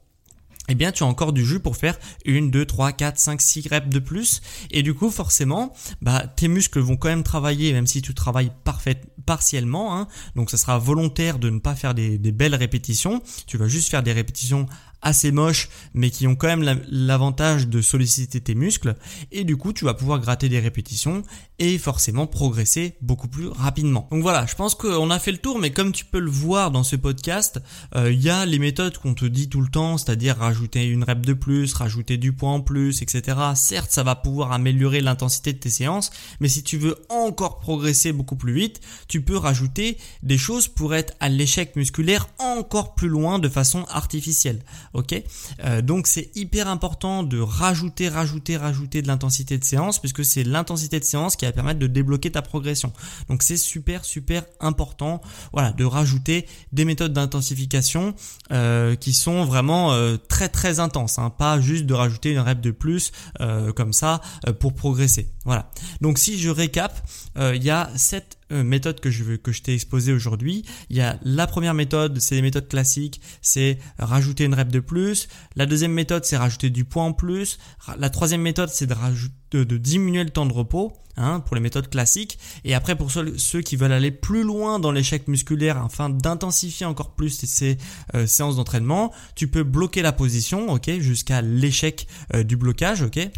eh 0.69 0.75
bien 0.75 0.91
tu 0.91 1.03
as 1.03 1.07
encore 1.07 1.33
du 1.33 1.45
jus 1.45 1.59
pour 1.59 1.75
faire 1.75 1.97
une, 2.25 2.51
deux, 2.51 2.65
trois, 2.65 2.91
quatre, 2.91 3.19
cinq, 3.19 3.41
six 3.41 3.67
reps 3.67 3.89
de 3.89 3.99
plus. 3.99 4.41
Et 4.71 4.83
du 4.83 4.93
coup, 4.93 5.09
forcément, 5.09 5.73
bah, 6.01 6.25
tes 6.27 6.47
muscles 6.47 6.79
vont 6.79 6.95
quand 6.95 7.09
même 7.09 7.23
travailler, 7.23 7.73
même 7.73 7.87
si 7.87 8.01
tu 8.01 8.13
travailles 8.13 8.51
parfait, 8.63 9.01
partiellement. 9.25 9.97
Hein. 9.97 10.07
Donc 10.35 10.49
ça 10.49 10.57
sera 10.57 10.77
volontaire 10.77 11.39
de 11.39 11.49
ne 11.49 11.59
pas 11.59 11.75
faire 11.75 11.93
des, 11.93 12.17
des 12.17 12.31
belles 12.31 12.55
répétitions. 12.55 13.21
Tu 13.47 13.57
vas 13.57 13.67
juste 13.67 13.89
faire 13.89 14.03
des 14.03 14.13
répétitions 14.13 14.67
assez 15.01 15.31
moches, 15.31 15.69
mais 15.93 16.09
qui 16.09 16.27
ont 16.27 16.35
quand 16.35 16.47
même 16.47 16.81
l'avantage 16.89 17.67
de 17.67 17.81
solliciter 17.81 18.41
tes 18.41 18.55
muscles. 18.55 18.95
Et 19.31 19.43
du 19.43 19.57
coup, 19.57 19.73
tu 19.73 19.85
vas 19.85 19.93
pouvoir 19.93 20.19
gratter 20.19 20.49
des 20.49 20.59
répétitions 20.59 21.23
et 21.59 21.77
forcément 21.77 22.25
progresser 22.25 22.95
beaucoup 23.01 23.27
plus 23.27 23.47
rapidement. 23.47 24.07
Donc 24.11 24.21
voilà, 24.21 24.45
je 24.45 24.55
pense 24.55 24.75
qu'on 24.75 25.09
a 25.09 25.19
fait 25.19 25.31
le 25.31 25.37
tour, 25.37 25.59
mais 25.59 25.71
comme 25.71 25.91
tu 25.91 26.05
peux 26.05 26.19
le 26.19 26.31
voir 26.31 26.71
dans 26.71 26.83
ce 26.83 26.95
podcast, 26.95 27.61
euh, 27.95 28.11
il 28.11 28.21
y 28.21 28.29
a 28.29 28.45
les 28.45 28.59
méthodes 28.59 28.97
qu'on 28.97 29.13
te 29.13 29.25
dit 29.25 29.49
tout 29.49 29.61
le 29.61 29.67
temps, 29.67 29.97
c'est-à-dire 29.97 30.37
rajouter 30.37 30.85
une 30.85 31.03
rep 31.03 31.25
de 31.25 31.33
plus, 31.33 31.73
rajouter 31.73 32.17
du 32.17 32.31
poids 32.31 32.49
en 32.49 32.61
plus, 32.61 33.01
etc. 33.01 33.37
Certes, 33.55 33.91
ça 33.91 34.03
va 34.03 34.15
pouvoir 34.15 34.53
améliorer 34.53 35.01
l'intensité 35.01 35.51
de 35.51 35.57
tes 35.57 35.69
séances, 35.69 36.11
mais 36.39 36.47
si 36.47 36.63
tu 36.63 36.77
veux 36.77 36.95
encore 37.09 37.59
progresser 37.59 38.13
beaucoup 38.13 38.37
plus 38.37 38.53
vite, 38.53 38.79
tu 39.07 39.21
peux 39.21 39.37
rajouter 39.37 39.97
des 40.23 40.37
choses 40.37 40.67
pour 40.67 40.95
être 40.95 41.13
à 41.19 41.27
l'échec 41.27 41.75
musculaire 41.75 42.29
encore 42.39 42.95
plus 42.95 43.09
loin 43.09 43.39
de 43.39 43.49
façon 43.49 43.85
artificielle. 43.89 44.63
Ok 44.93 45.21
euh, 45.63 45.81
Donc 45.81 46.07
c'est 46.07 46.31
hyper 46.35 46.67
important 46.67 47.23
de 47.23 47.39
rajouter, 47.39 48.09
rajouter, 48.09 48.57
rajouter 48.57 49.01
de 49.01 49.07
l'intensité 49.07 49.57
de 49.57 49.63
séance, 49.63 49.99
puisque 49.99 50.25
c'est 50.25 50.43
l'intensité 50.43 50.99
de 50.99 51.05
séance 51.05 51.35
qui 51.35 51.45
permettre 51.51 51.79
de 51.79 51.87
débloquer 51.87 52.31
ta 52.31 52.41
progression. 52.41 52.91
Donc 53.29 53.43
c'est 53.43 53.57
super 53.57 54.05
super 54.05 54.43
important 54.59 55.21
voilà 55.51 55.71
de 55.71 55.85
rajouter 55.85 56.45
des 56.71 56.85
méthodes 56.85 57.13
d'intensification 57.13 58.13
euh, 58.51 58.95
qui 58.95 59.13
sont 59.13 59.45
vraiment 59.45 59.93
euh, 59.93 60.17
très 60.17 60.49
très 60.49 60.79
intenses, 60.79 61.19
hein. 61.19 61.29
pas 61.29 61.59
juste 61.59 61.85
de 61.85 61.93
rajouter 61.93 62.31
une 62.31 62.39
rep 62.39 62.61
de 62.61 62.71
plus 62.71 63.11
euh, 63.41 63.71
comme 63.71 63.93
ça 63.93 64.21
pour 64.59 64.73
progresser. 64.73 65.29
Voilà. 65.45 65.71
Donc 66.01 66.19
si 66.19 66.39
je 66.39 66.49
récap, 66.49 67.07
il 67.37 67.63
y 67.63 67.69
a 67.69 67.89
sept 67.95 68.38
méthodes 68.51 68.99
que 68.99 69.11
je 69.11 69.23
veux 69.23 69.37
que 69.37 69.51
je 69.51 69.61
t'ai 69.61 69.73
exposées 69.73 70.13
aujourd'hui. 70.13 70.65
Il 70.89 70.97
y 70.97 71.01
a 71.01 71.19
la 71.23 71.47
première 71.47 71.73
méthode, 71.73 72.19
c'est 72.19 72.35
les 72.35 72.41
méthodes 72.41 72.67
classiques, 72.67 73.21
c'est 73.41 73.79
rajouter 73.97 74.45
une 74.45 74.53
rep 74.53 74.69
de 74.69 74.79
plus. 74.79 75.27
La 75.55 75.65
deuxième 75.65 75.93
méthode, 75.93 76.25
c'est 76.25 76.37
rajouter 76.37 76.69
du 76.69 76.85
poids 76.85 77.03
en 77.03 77.13
plus. 77.13 77.59
La 77.97 78.09
troisième 78.09 78.41
méthode, 78.41 78.69
c'est 78.69 78.87
de 78.87 78.93
rajouter 78.93 79.33
de, 79.51 79.77
diminuer 79.77 80.23
le 80.23 80.29
temps 80.29 80.45
de 80.45 80.53
repos 80.53 80.93
hein, 81.17 81.39
pour 81.41 81.55
les 81.55 81.61
méthodes 81.61 81.89
classiques. 81.89 82.37
Et 82.63 82.73
après, 82.73 82.95
pour 82.95 83.11
ceux, 83.11 83.61
qui 83.61 83.75
veulent 83.75 83.91
aller 83.91 84.11
plus 84.11 84.43
loin 84.43 84.79
dans 84.79 84.91
l'échec 84.91 85.27
musculaire 85.27 85.77
afin 85.77 86.09
d'intensifier 86.09 86.85
encore 86.85 87.15
plus 87.15 87.45
ces 87.45 87.77
euh, 88.15 88.27
séances 88.27 88.57
d'entraînement, 88.57 89.13
tu 89.35 89.47
peux 89.47 89.63
bloquer 89.63 90.01
la 90.01 90.11
position, 90.11 90.71
ok, 90.71 90.89
jusqu'à 90.99 91.41
l'échec 91.41 92.07
euh, 92.33 92.43
du 92.43 92.57
blocage, 92.57 93.01
ok 93.01 93.29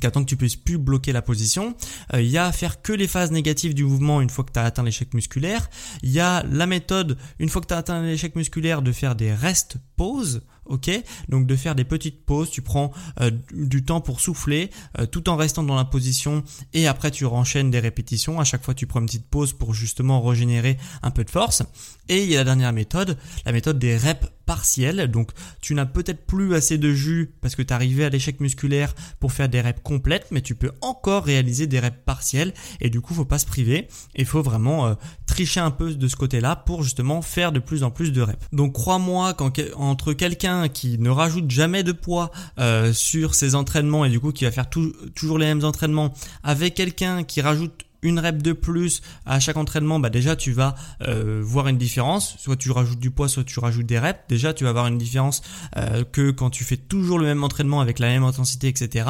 qu'attend 0.00 0.22
que 0.24 0.28
tu 0.28 0.36
puisses 0.36 0.56
plus 0.56 0.78
bloquer 0.78 1.12
la 1.12 1.22
position. 1.22 1.76
Euh, 2.14 2.22
il 2.22 2.28
y 2.28 2.38
a 2.38 2.50
faire 2.52 2.82
que 2.82 2.92
les 2.92 3.08
phases 3.08 3.30
négatives 3.30 3.74
du 3.74 3.84
mouvement 3.84 4.20
une 4.20 4.30
fois 4.30 4.44
que 4.44 4.52
tu 4.52 4.58
as 4.58 4.64
atteint 4.64 4.82
l'échec 4.82 5.14
musculaire. 5.14 5.68
Il 6.02 6.10
y 6.10 6.20
a 6.20 6.44
la 6.50 6.66
méthode, 6.66 7.18
une 7.38 7.48
fois 7.48 7.60
que 7.60 7.66
tu 7.66 7.74
as 7.74 7.78
atteint 7.78 8.02
l'échec 8.02 8.36
musculaire, 8.36 8.82
de 8.82 8.92
faire 8.92 9.14
des 9.14 9.32
rest 9.32 9.76
pauses 9.96 10.42
ok? 10.66 10.90
Donc 11.28 11.46
de 11.46 11.56
faire 11.56 11.74
des 11.74 11.84
petites 11.84 12.24
pauses, 12.24 12.50
tu 12.50 12.62
prends 12.62 12.92
euh, 13.20 13.30
du 13.52 13.84
temps 13.84 14.00
pour 14.00 14.20
souffler 14.20 14.70
euh, 14.98 15.06
tout 15.06 15.28
en 15.28 15.36
restant 15.36 15.62
dans 15.62 15.74
la 15.74 15.84
position 15.84 16.42
et 16.72 16.86
après 16.86 17.10
tu 17.10 17.24
renchaînes 17.24 17.70
des 17.70 17.80
répétitions. 17.80 18.40
À 18.40 18.44
chaque 18.44 18.64
fois 18.64 18.74
tu 18.74 18.86
prends 18.86 19.00
une 19.00 19.06
petite 19.06 19.28
pause 19.28 19.52
pour 19.52 19.74
justement 19.74 20.20
régénérer 20.22 20.78
un 21.02 21.10
peu 21.10 21.24
de 21.24 21.30
force. 21.30 21.62
Et 22.08 22.24
il 22.24 22.30
y 22.30 22.36
a 22.36 22.38
la 22.38 22.44
dernière 22.44 22.72
méthode, 22.72 23.16
la 23.44 23.52
méthode 23.52 23.78
des 23.78 23.96
reps 23.96 24.28
partielles. 24.52 25.10
Donc 25.10 25.30
tu 25.62 25.74
n'as 25.74 25.86
peut-être 25.86 26.26
plus 26.26 26.54
assez 26.54 26.76
de 26.76 26.92
jus 26.92 27.32
parce 27.40 27.56
que 27.56 27.62
tu 27.62 27.72
arrivé 27.72 28.04
à 28.04 28.10
l'échec 28.10 28.38
musculaire 28.38 28.94
pour 29.18 29.32
faire 29.32 29.48
des 29.48 29.62
reps 29.62 29.80
complètes, 29.82 30.26
mais 30.30 30.42
tu 30.42 30.54
peux 30.54 30.72
encore 30.82 31.24
réaliser 31.24 31.66
des 31.66 31.80
reps 31.80 31.96
partielles 32.04 32.52
et 32.82 32.90
du 32.90 33.00
coup 33.00 33.14
faut 33.14 33.24
pas 33.24 33.38
se 33.38 33.46
priver. 33.46 33.88
Il 34.14 34.26
faut 34.26 34.42
vraiment 34.42 34.88
euh, 34.88 34.94
tricher 35.26 35.60
un 35.60 35.70
peu 35.70 35.94
de 35.94 36.06
ce 36.06 36.16
côté-là 36.16 36.54
pour 36.54 36.82
justement 36.82 37.22
faire 37.22 37.50
de 37.50 37.60
plus 37.60 37.82
en 37.82 37.90
plus 37.90 38.12
de 38.12 38.20
reps. 38.20 38.44
Donc 38.52 38.74
crois-moi 38.74 39.32
qu'entre 39.32 40.12
quelqu'un 40.12 40.68
qui 40.68 40.98
ne 40.98 41.08
rajoute 41.08 41.50
jamais 41.50 41.82
de 41.82 41.92
poids 41.92 42.30
euh, 42.58 42.92
sur 42.92 43.34
ses 43.34 43.54
entraînements 43.54 44.04
et 44.04 44.10
du 44.10 44.20
coup 44.20 44.32
qui 44.32 44.44
va 44.44 44.50
faire 44.50 44.68
toujours 44.68 45.38
les 45.38 45.46
mêmes 45.46 45.64
entraînements 45.64 46.12
avec 46.42 46.74
quelqu'un 46.74 47.24
qui 47.24 47.40
rajoute 47.40 47.86
une 48.02 48.18
rep 48.18 48.42
de 48.42 48.52
plus 48.52 49.02
à 49.26 49.40
chaque 49.40 49.56
entraînement, 49.56 50.00
bah 50.00 50.10
déjà 50.10 50.36
tu 50.36 50.52
vas 50.52 50.74
euh, 51.02 51.40
voir 51.42 51.68
une 51.68 51.78
différence. 51.78 52.36
Soit 52.38 52.56
tu 52.56 52.70
rajoutes 52.70 52.98
du 52.98 53.10
poids, 53.10 53.28
soit 53.28 53.44
tu 53.44 53.58
rajoutes 53.60 53.86
des 53.86 53.98
reps. 53.98 54.20
Déjà 54.28 54.52
tu 54.52 54.64
vas 54.64 54.70
avoir 54.70 54.86
une 54.86 54.98
différence 54.98 55.42
euh, 55.76 56.04
que 56.04 56.30
quand 56.30 56.50
tu 56.50 56.64
fais 56.64 56.76
toujours 56.76 57.18
le 57.18 57.26
même 57.26 57.44
entraînement 57.44 57.80
avec 57.80 57.98
la 57.98 58.08
même 58.08 58.24
intensité, 58.24 58.68
etc. 58.68 59.08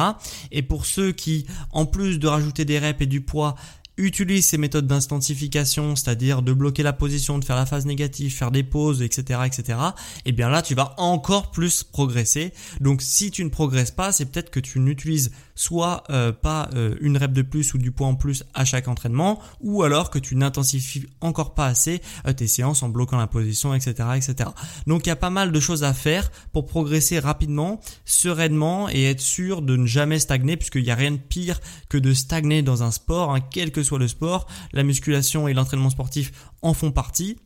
Et 0.51 0.61
pour 0.61 0.85
ceux 0.85 1.11
qui, 1.11 1.45
en 1.71 1.85
plus 1.85 2.19
de 2.19 2.27
rajouter 2.27 2.65
des 2.65 2.79
reps 2.79 3.01
et 3.01 3.05
du 3.07 3.21
poids, 3.21 3.55
utilise 3.97 4.47
ces 4.47 4.57
méthodes 4.57 4.87
d'instantification, 4.87 5.95
c'est-à-dire 5.95 6.41
de 6.41 6.53
bloquer 6.53 6.83
la 6.83 6.93
position, 6.93 7.37
de 7.37 7.45
faire 7.45 7.55
la 7.55 7.65
phase 7.65 7.85
négative, 7.85 8.33
faire 8.33 8.51
des 8.51 8.63
pauses, 8.63 9.01
etc., 9.01 9.41
etc., 9.45 9.79
et 10.25 10.29
eh 10.29 10.31
bien 10.31 10.49
là, 10.49 10.61
tu 10.61 10.75
vas 10.75 10.95
encore 10.97 11.51
plus 11.51 11.83
progresser. 11.83 12.53
Donc, 12.79 13.01
si 13.01 13.31
tu 13.31 13.43
ne 13.43 13.49
progresses 13.49 13.91
pas, 13.91 14.11
c'est 14.11 14.25
peut-être 14.25 14.49
que 14.49 14.59
tu 14.59 14.79
n'utilises 14.79 15.31
soit 15.55 16.03
euh, 16.09 16.31
pas 16.31 16.69
euh, 16.73 16.95
une 17.01 17.17
rep 17.17 17.31
de 17.31 17.43
plus 17.43 17.73
ou 17.73 17.77
du 17.77 17.91
poids 17.91 18.07
en 18.07 18.15
plus 18.15 18.43
à 18.53 18.65
chaque 18.65 18.87
entraînement, 18.87 19.39
ou 19.61 19.83
alors 19.83 20.09
que 20.09 20.19
tu 20.19 20.35
n'intensifies 20.35 21.07
encore 21.21 21.53
pas 21.53 21.67
assez 21.67 22.01
euh, 22.27 22.33
tes 22.33 22.47
séances 22.47 22.81
en 22.81 22.89
bloquant 22.89 23.17
la 23.17 23.27
position, 23.27 23.73
etc., 23.73 24.09
etc. 24.15 24.49
Donc, 24.87 25.05
il 25.05 25.09
y 25.09 25.11
a 25.11 25.15
pas 25.15 25.29
mal 25.29 25.51
de 25.51 25.59
choses 25.59 25.83
à 25.83 25.93
faire 25.93 26.31
pour 26.51 26.65
progresser 26.65 27.19
rapidement, 27.19 27.79
sereinement 28.05 28.89
et 28.89 29.03
être 29.03 29.21
sûr 29.21 29.61
de 29.61 29.75
ne 29.75 29.85
jamais 29.85 30.19
stagner, 30.19 30.57
puisqu'il 30.57 30.83
n'y 30.83 30.91
a 30.91 30.95
rien 30.95 31.11
de 31.11 31.17
pire 31.17 31.59
que 31.89 31.97
de 31.97 32.13
stagner 32.13 32.63
dans 32.63 32.83
un 32.83 32.91
sport, 32.91 33.33
hein, 33.33 33.41
que 33.83 33.87
soit 33.87 33.99
le 33.99 34.07
sport, 34.07 34.47
la 34.71 34.83
musculation 34.83 35.47
et 35.47 35.53
l'entraînement 35.53 35.89
sportif 35.89 36.31
en 36.61 36.73
font 36.73 36.91
partie. 36.91 37.37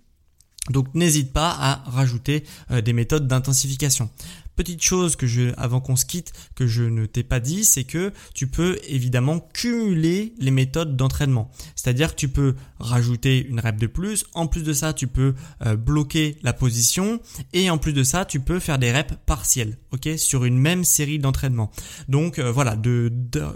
Donc 0.69 0.93
n'hésite 0.95 1.34
pas 1.34 1.56
à 1.58 1.89
rajouter 1.89 2.43
euh, 2.71 2.82
des 2.82 2.93
méthodes 2.93 3.28
d'intensification. 3.28 4.10
Petite 4.58 4.82
chose 4.82 5.15
que 5.15 5.28
je, 5.28 5.52
avant 5.56 5.80
qu'on 5.80 5.96
se 5.96 6.04
quitte, 6.06 6.34
que 6.56 6.65
je 6.65 6.84
ne 6.84 7.06
t'ai 7.06 7.22
pas 7.22 7.39
dit, 7.39 7.63
c'est 7.63 7.84
que 7.84 8.12
tu 8.34 8.48
peux 8.48 8.80
évidemment 8.88 9.39
cumuler 9.54 10.34
les 10.39 10.50
méthodes 10.50 10.98
d'entraînement. 10.98 11.52
C'est-à-dire 11.76 12.10
que 12.10 12.15
tu 12.20 12.28
peux 12.28 12.56
rajouter 12.80 13.46
une 13.46 13.60
rep 13.60 13.78
de 13.78 13.86
plus. 13.86 14.26
En 14.34 14.48
plus 14.48 14.63
de 14.63 14.74
ça, 14.74 14.93
tu 14.93 15.06
peux 15.06 15.36
euh, 15.63 15.76
bloquer 15.76 16.39
la 16.41 16.54
position. 16.54 17.22
Et 17.54 17.70
en 17.70 17.78
plus 17.78 17.93
de 17.93 18.04
ça, 18.04 18.26
tu 18.26 18.39
peux 18.39 18.58
faire 18.60 18.80
des 18.80 18.91
reps 18.91 19.13
partielles, 19.28 19.78
ok, 19.91 20.10
sur 20.17 20.43
une 20.43 20.58
même 20.58 20.84
série 20.84 21.20
d'entraînement. 21.20 21.70
Donc 22.10 22.39
euh, 22.39 22.52
voilà, 22.52 22.76
de, 22.76 23.13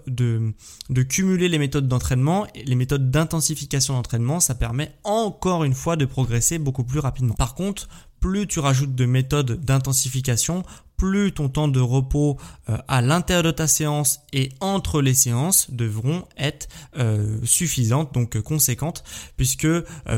de, 0.08 1.02
cumuler 1.02 1.50
les 1.50 1.58
méthodes 1.58 1.88
d'entraînement, 1.88 2.46
les 2.64 2.76
méthodes 2.76 3.10
d'intensification 3.10 3.96
d'entraînement, 3.96 4.40
ça 4.40 4.54
permet 4.54 4.92
encore 5.04 5.64
une 5.64 5.74
fois 5.74 5.96
de 5.96 6.06
progresser 6.06 6.60
beaucoup 6.60 6.84
plus 6.84 7.00
rapidement. 7.00 7.34
Par 7.34 7.56
contre, 7.56 7.90
plus 8.22 8.48
tu 8.48 8.60
rajoutes 8.60 8.96
de 8.96 9.06
méthodes 9.06 9.60
d'intensification, 9.66 10.64
plus 10.96 11.32
ton 11.32 11.50
temps 11.50 11.68
de 11.68 11.80
repos 11.80 12.38
euh, 12.70 12.78
à 12.88 13.02
l'intérieur 13.02 13.42
de 13.42 13.50
ta 13.50 13.68
séance 13.68 14.20
et 14.34 14.50
entre 14.60 15.02
les 15.02 15.16
séances 15.16 15.72
devront 15.72 16.26
être 16.38 16.70
euh, 17.00 17.40
suffisantes, 17.44 18.14
donc 18.14 18.36
euh, 18.36 18.42
conséquentes, 18.44 19.04
puisque 19.36 19.68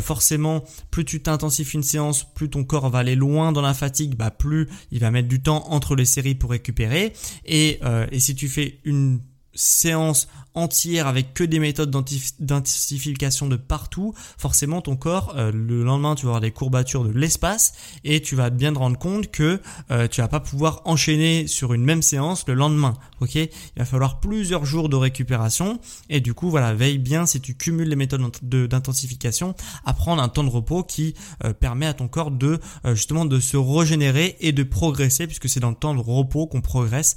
forcément, 0.01 0.65
plus 0.91 1.05
tu 1.05 1.21
t'intensifies 1.23 1.77
une 1.77 1.83
séance, 1.83 2.25
plus 2.33 2.49
ton 2.49 2.65
corps 2.65 2.89
va 2.89 2.99
aller 2.99 3.15
loin 3.15 3.53
dans 3.53 3.61
la 3.61 3.73
fatigue, 3.73 4.15
bah 4.15 4.29
plus 4.29 4.67
il 4.91 4.99
va 4.99 5.09
mettre 5.09 5.29
du 5.29 5.41
temps 5.41 5.63
entre 5.69 5.95
les 5.95 6.03
séries 6.03 6.35
pour 6.35 6.51
récupérer. 6.51 7.13
Et, 7.45 7.79
et 8.11 8.19
si 8.19 8.35
tu 8.35 8.49
fais 8.49 8.79
une 8.83 9.21
séance 9.55 10.27
entière 10.55 11.07
avec 11.07 11.33
que 11.33 11.43
des 11.43 11.59
méthodes 11.59 11.91
d'intensification 12.39 13.47
de 13.47 13.55
partout, 13.55 14.13
forcément 14.37 14.81
ton 14.81 14.95
corps, 14.95 15.33
euh, 15.37 15.51
le 15.51 15.83
lendemain, 15.83 16.15
tu 16.15 16.25
vas 16.25 16.31
avoir 16.31 16.41
des 16.41 16.51
courbatures 16.51 17.03
de 17.03 17.11
l'espace 17.11 17.73
et 18.03 18.21
tu 18.21 18.35
vas 18.35 18.49
bien 18.49 18.73
te 18.73 18.79
rendre 18.79 18.97
compte 18.97 19.31
que 19.31 19.59
euh, 19.91 20.07
tu 20.07 20.21
vas 20.21 20.27
pas 20.27 20.39
pouvoir 20.39 20.81
enchaîner 20.85 21.47
sur 21.47 21.73
une 21.73 21.83
même 21.83 22.01
séance 22.01 22.45
le 22.47 22.53
lendemain. 22.53 22.93
Ok 23.23 23.35
Il 23.35 23.49
va 23.77 23.85
falloir 23.85 24.19
plusieurs 24.19 24.65
jours 24.65 24.89
de 24.89 24.95
récupération 24.95 25.79
et 26.09 26.19
du 26.21 26.33
coup, 26.33 26.49
voilà, 26.49 26.73
veille 26.73 26.99
bien 26.99 27.25
si 27.25 27.41
tu 27.41 27.55
cumules 27.55 27.89
les 27.89 27.95
méthodes 27.95 28.31
d'intensification 28.41 29.55
à 29.85 29.93
prendre 29.93 30.21
un 30.21 30.29
temps 30.29 30.43
de 30.43 30.49
repos 30.49 30.83
qui 30.83 31.15
euh, 31.43 31.53
permet 31.53 31.87
à 31.87 31.93
ton 31.93 32.07
corps 32.07 32.31
de 32.31 32.59
justement 32.93 33.25
de 33.25 33.39
se 33.39 33.57
régénérer 33.57 34.37
et 34.39 34.51
de 34.51 34.63
progresser 34.63 35.27
puisque 35.27 35.49
c'est 35.49 35.59
dans 35.59 35.69
le 35.69 35.75
temps 35.75 35.93
de 35.93 35.99
repos 35.99 36.47
qu'on 36.47 36.61
progresse. 36.61 37.15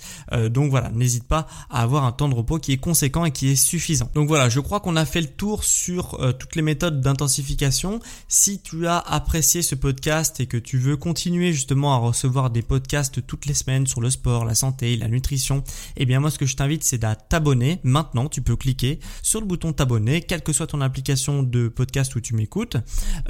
donc 0.50 0.70
voilà, 0.70 0.90
n'hésite 0.90 1.24
pas 1.24 1.46
à 1.70 1.82
avoir 1.82 2.04
un 2.04 2.12
temps 2.12 2.28
de 2.28 2.34
repos 2.34 2.58
qui 2.58 2.72
est 2.72 2.78
conséquent 2.78 3.24
qui 3.30 3.48
est 3.48 3.56
suffisant. 3.56 4.10
Donc 4.14 4.28
voilà, 4.28 4.48
je 4.48 4.60
crois 4.60 4.80
qu'on 4.80 4.96
a 4.96 5.04
fait 5.04 5.20
le 5.20 5.26
tour 5.26 5.64
sur 5.64 6.20
euh, 6.20 6.32
toutes 6.32 6.56
les 6.56 6.62
méthodes 6.62 7.00
d'intensification. 7.00 8.00
Si 8.28 8.60
tu 8.60 8.86
as 8.86 8.98
apprécié 8.98 9.62
ce 9.62 9.74
podcast 9.74 10.40
et 10.40 10.46
que 10.46 10.56
tu 10.56 10.78
veux 10.78 10.96
continuer 10.96 11.52
justement 11.52 11.94
à 11.94 11.98
recevoir 11.98 12.50
des 12.50 12.62
podcasts 12.62 13.24
toutes 13.26 13.46
les 13.46 13.54
semaines 13.54 13.86
sur 13.86 14.00
le 14.00 14.10
sport, 14.10 14.44
la 14.44 14.54
santé, 14.54 14.96
la 14.96 15.08
nutrition, 15.08 15.64
eh 15.96 16.06
bien 16.06 16.20
moi 16.20 16.30
ce 16.30 16.38
que 16.38 16.46
je 16.46 16.56
t'invite 16.56 16.84
c'est 16.84 17.04
à 17.04 17.14
t'abonner. 17.14 17.80
Maintenant, 17.82 18.28
tu 18.28 18.42
peux 18.42 18.56
cliquer 18.56 19.00
sur 19.22 19.40
le 19.40 19.46
bouton 19.46 19.72
t'abonner, 19.72 20.22
quelle 20.22 20.42
que 20.42 20.52
soit 20.52 20.66
ton 20.66 20.80
application 20.80 21.42
de 21.42 21.68
podcast 21.68 22.14
où 22.14 22.20
tu 22.20 22.34
m'écoutes. 22.34 22.76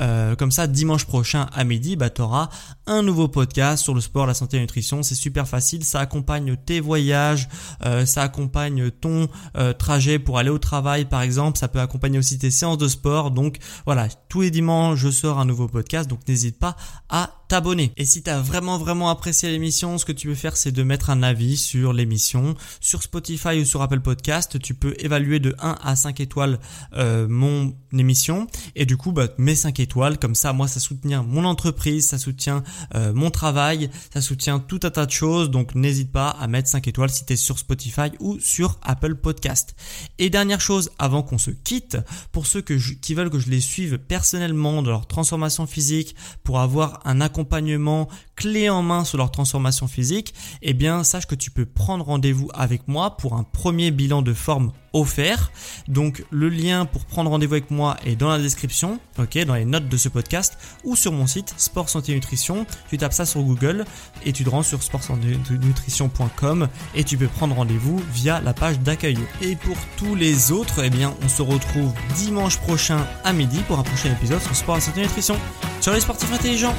Euh, 0.01 0.37
comme 0.37 0.51
ça, 0.51 0.67
dimanche 0.67 1.05
prochain 1.05 1.47
à 1.53 1.65
midi, 1.65 1.97
bah, 1.97 2.11
tu 2.11 2.23
auras 2.23 2.49
un 2.87 3.03
nouveau 3.03 3.29
podcast 3.29 3.83
sur 3.83 3.95
le 3.95 4.01
sport, 4.01 4.27
la 4.27 4.35
santé 4.35 4.57
et 4.57 4.61
la 4.61 4.65
nutrition. 4.65 5.03
C'est 5.03 5.15
super 5.15 5.49
facile, 5.49 5.85
ça 5.85 6.01
accompagne 6.01 6.57
tes 6.57 6.81
voyages, 6.81 7.49
euh, 7.85 8.07
ça 8.07 8.23
accompagne 8.23 8.91
ton 8.91 9.29
travail 9.73 9.87
trajet 9.87 10.19
pour 10.19 10.37
aller 10.39 10.51
au 10.51 10.59
travail 10.59 11.05
par 11.05 11.23
exemple, 11.23 11.57
ça 11.59 11.69
peut 11.69 11.79
accompagner 11.79 12.19
aussi 12.19 12.39
tes 12.39 12.51
séances 12.51 12.77
de 12.77 12.89
sport. 12.89 13.31
Donc 13.31 13.59
voilà, 13.85 14.09
tous 14.29 14.41
les 14.41 14.51
dimanches 14.51 14.99
je 14.99 15.11
sors 15.11 15.39
un 15.39 15.45
nouveau 15.45 15.69
podcast, 15.69 16.11
donc 16.11 16.27
n'hésite 16.27 16.59
pas 16.59 16.77
à 17.09 17.31
t'abonner. 17.49 17.93
Et 17.97 18.05
si 18.05 18.25
tu 18.25 18.31
as 18.31 18.41
vraiment 18.41 18.79
vraiment 18.79 19.09
apprécié 19.09 19.49
l'émission, 19.49 19.97
ce 19.97 20.05
que 20.05 20.11
tu 20.11 20.27
peux 20.27 20.35
faire 20.35 20.57
c'est 20.57 20.73
de 20.73 20.83
mettre 20.83 21.11
un 21.11 21.23
avis 21.23 21.57
sur 21.57 21.93
l'émission 21.93 22.56
sur 22.81 23.03
Spotify 23.03 23.61
ou 23.61 23.65
sur 23.65 23.83
Apple 23.83 24.01
Podcast, 24.01 24.59
tu 24.61 24.75
peux 24.75 24.95
évaluer 24.99 25.41
de 25.41 25.55
1 25.59 25.77
à 25.83 25.97
5 25.97 26.21
étoiles 26.21 26.59
euh, 26.95 27.27
mon 27.29 27.75
émission 27.93 28.47
et 28.75 28.85
du 28.87 28.97
coup 28.97 29.13
bah 29.13 29.29
mets 29.39 29.55
5 29.55 29.81
étoiles 29.81 30.19
comme 30.19 30.35
ça 30.35 30.53
moi 30.53 30.69
ça 30.69 30.81
soutient 30.81 31.23
mon 31.23 31.45
entreprise, 31.45 32.09
ça 32.09 32.19
soutient 32.19 32.63
euh, 32.95 33.13
mon 33.13 33.31
travail, 33.31 33.91
ça 34.13 34.21
soutient 34.21 34.59
tout 34.59 34.81
un 34.83 34.91
tas 34.91 35.07
de 35.07 35.11
choses 35.11 35.51
donc 35.51 35.75
n'hésite 35.75 36.13
pas 36.13 36.31
à 36.31 36.47
mettre 36.47 36.69
5 36.69 36.87
étoiles 36.89 37.11
si 37.11 37.25
tu 37.25 37.33
es 37.33 37.37
sur 37.37 37.59
Spotify 37.59 38.11
ou 38.21 38.39
sur 38.41 38.79
Apple 38.83 39.15
Podcast. 39.15 39.75
Et 40.19 40.31
dernière 40.31 40.61
chose, 40.61 40.91
avant 40.99 41.23
qu'on 41.23 41.39
se 41.39 41.51
quitte, 41.51 41.99
pour 42.33 42.47
ceux 42.47 42.61
qui 42.61 43.15
veulent 43.15 43.31
que 43.31 43.39
je 43.39 43.51
les 43.51 43.61
suive 43.61 43.99
personnellement 43.99 44.83
dans 44.83 44.91
leur 44.91 45.07
transformation 45.07 45.67
physique, 45.67 46.15
pour 46.45 46.61
avoir 46.61 47.01
un 47.05 47.21
accompagnement 47.21 48.09
clé 48.35 48.69
en 48.69 48.83
main 48.83 49.05
sur 49.05 49.19
leur 49.19 49.31
transformation 49.31 49.89
physique, 49.89 50.35
eh 50.63 50.75
bien 50.75 51.05
sache 51.05 51.27
que 51.27 51.35
tu 51.35 51.51
peux 51.51 51.67
prendre 51.67 52.09
avec 52.55 52.89
moi 52.89 53.17
pour 53.17 53.35
un 53.35 53.43
premier 53.45 53.91
bilan 53.91 54.23
de 54.23 54.33
forme 54.33 54.73
offert. 54.93 55.53
Donc 55.89 56.25
le 56.31 56.49
lien 56.49 56.87
pour 56.87 57.05
prendre 57.05 57.31
rendez-vous 57.31 57.55
avec 57.55 57.71
moi 57.71 57.97
est 58.05 58.17
dans 58.17 58.31
la 58.31 58.39
description, 58.39 58.99
ok, 59.19 59.45
dans 59.45 59.55
les 59.55 59.65
notes 59.65 59.89
de 59.89 59.97
ce 59.97 60.09
podcast 60.09 60.59
ou 60.85 60.97
sur 60.97 61.13
mon 61.13 61.27
site 61.27 61.55
Sport 61.57 61.89
Santé 61.89 62.15
Nutrition. 62.15 62.67
Tu 62.89 62.99
tapes 62.99 63.13
ça 63.13 63.27
sur 63.27 63.43
Google 63.43 63.85
et 64.25 64.33
tu 64.33 64.45
te 64.45 64.51
rends 64.51 64.63
sur 64.63 64.83
sportsanténutrition.com 64.83 66.69
et 66.95 67.05
tu 67.05 67.17
peux 67.17 67.29
prendre 67.29 67.55
rendez-vous 67.55 68.01
via 68.13 68.41
la 68.41 68.55
page 68.55 68.81
d'accueil. 68.81 69.19
Et 69.43 69.57
pour 69.57 69.77
tous 69.97 70.15
les 70.15 70.53
autres, 70.53 70.83
eh 70.85 70.91
bien 70.91 71.15
on 71.23 71.29
se 71.29 71.43
retrouve 71.43 71.93
dimanche 72.17 72.59
prochain 72.59 73.07
à 73.25 73.33
midi 73.33 73.61
pour 73.69 73.79
un 73.79 73.83
prochain 73.83 74.11
épisode 74.13 74.41
sur 74.41 74.57
Sport 74.57 74.81
Santé 74.81 75.03
Nutrition. 75.03 75.37
Sur 75.81 75.93
les 75.93 76.01
sportifs 76.01 76.33
intelligents 76.33 76.75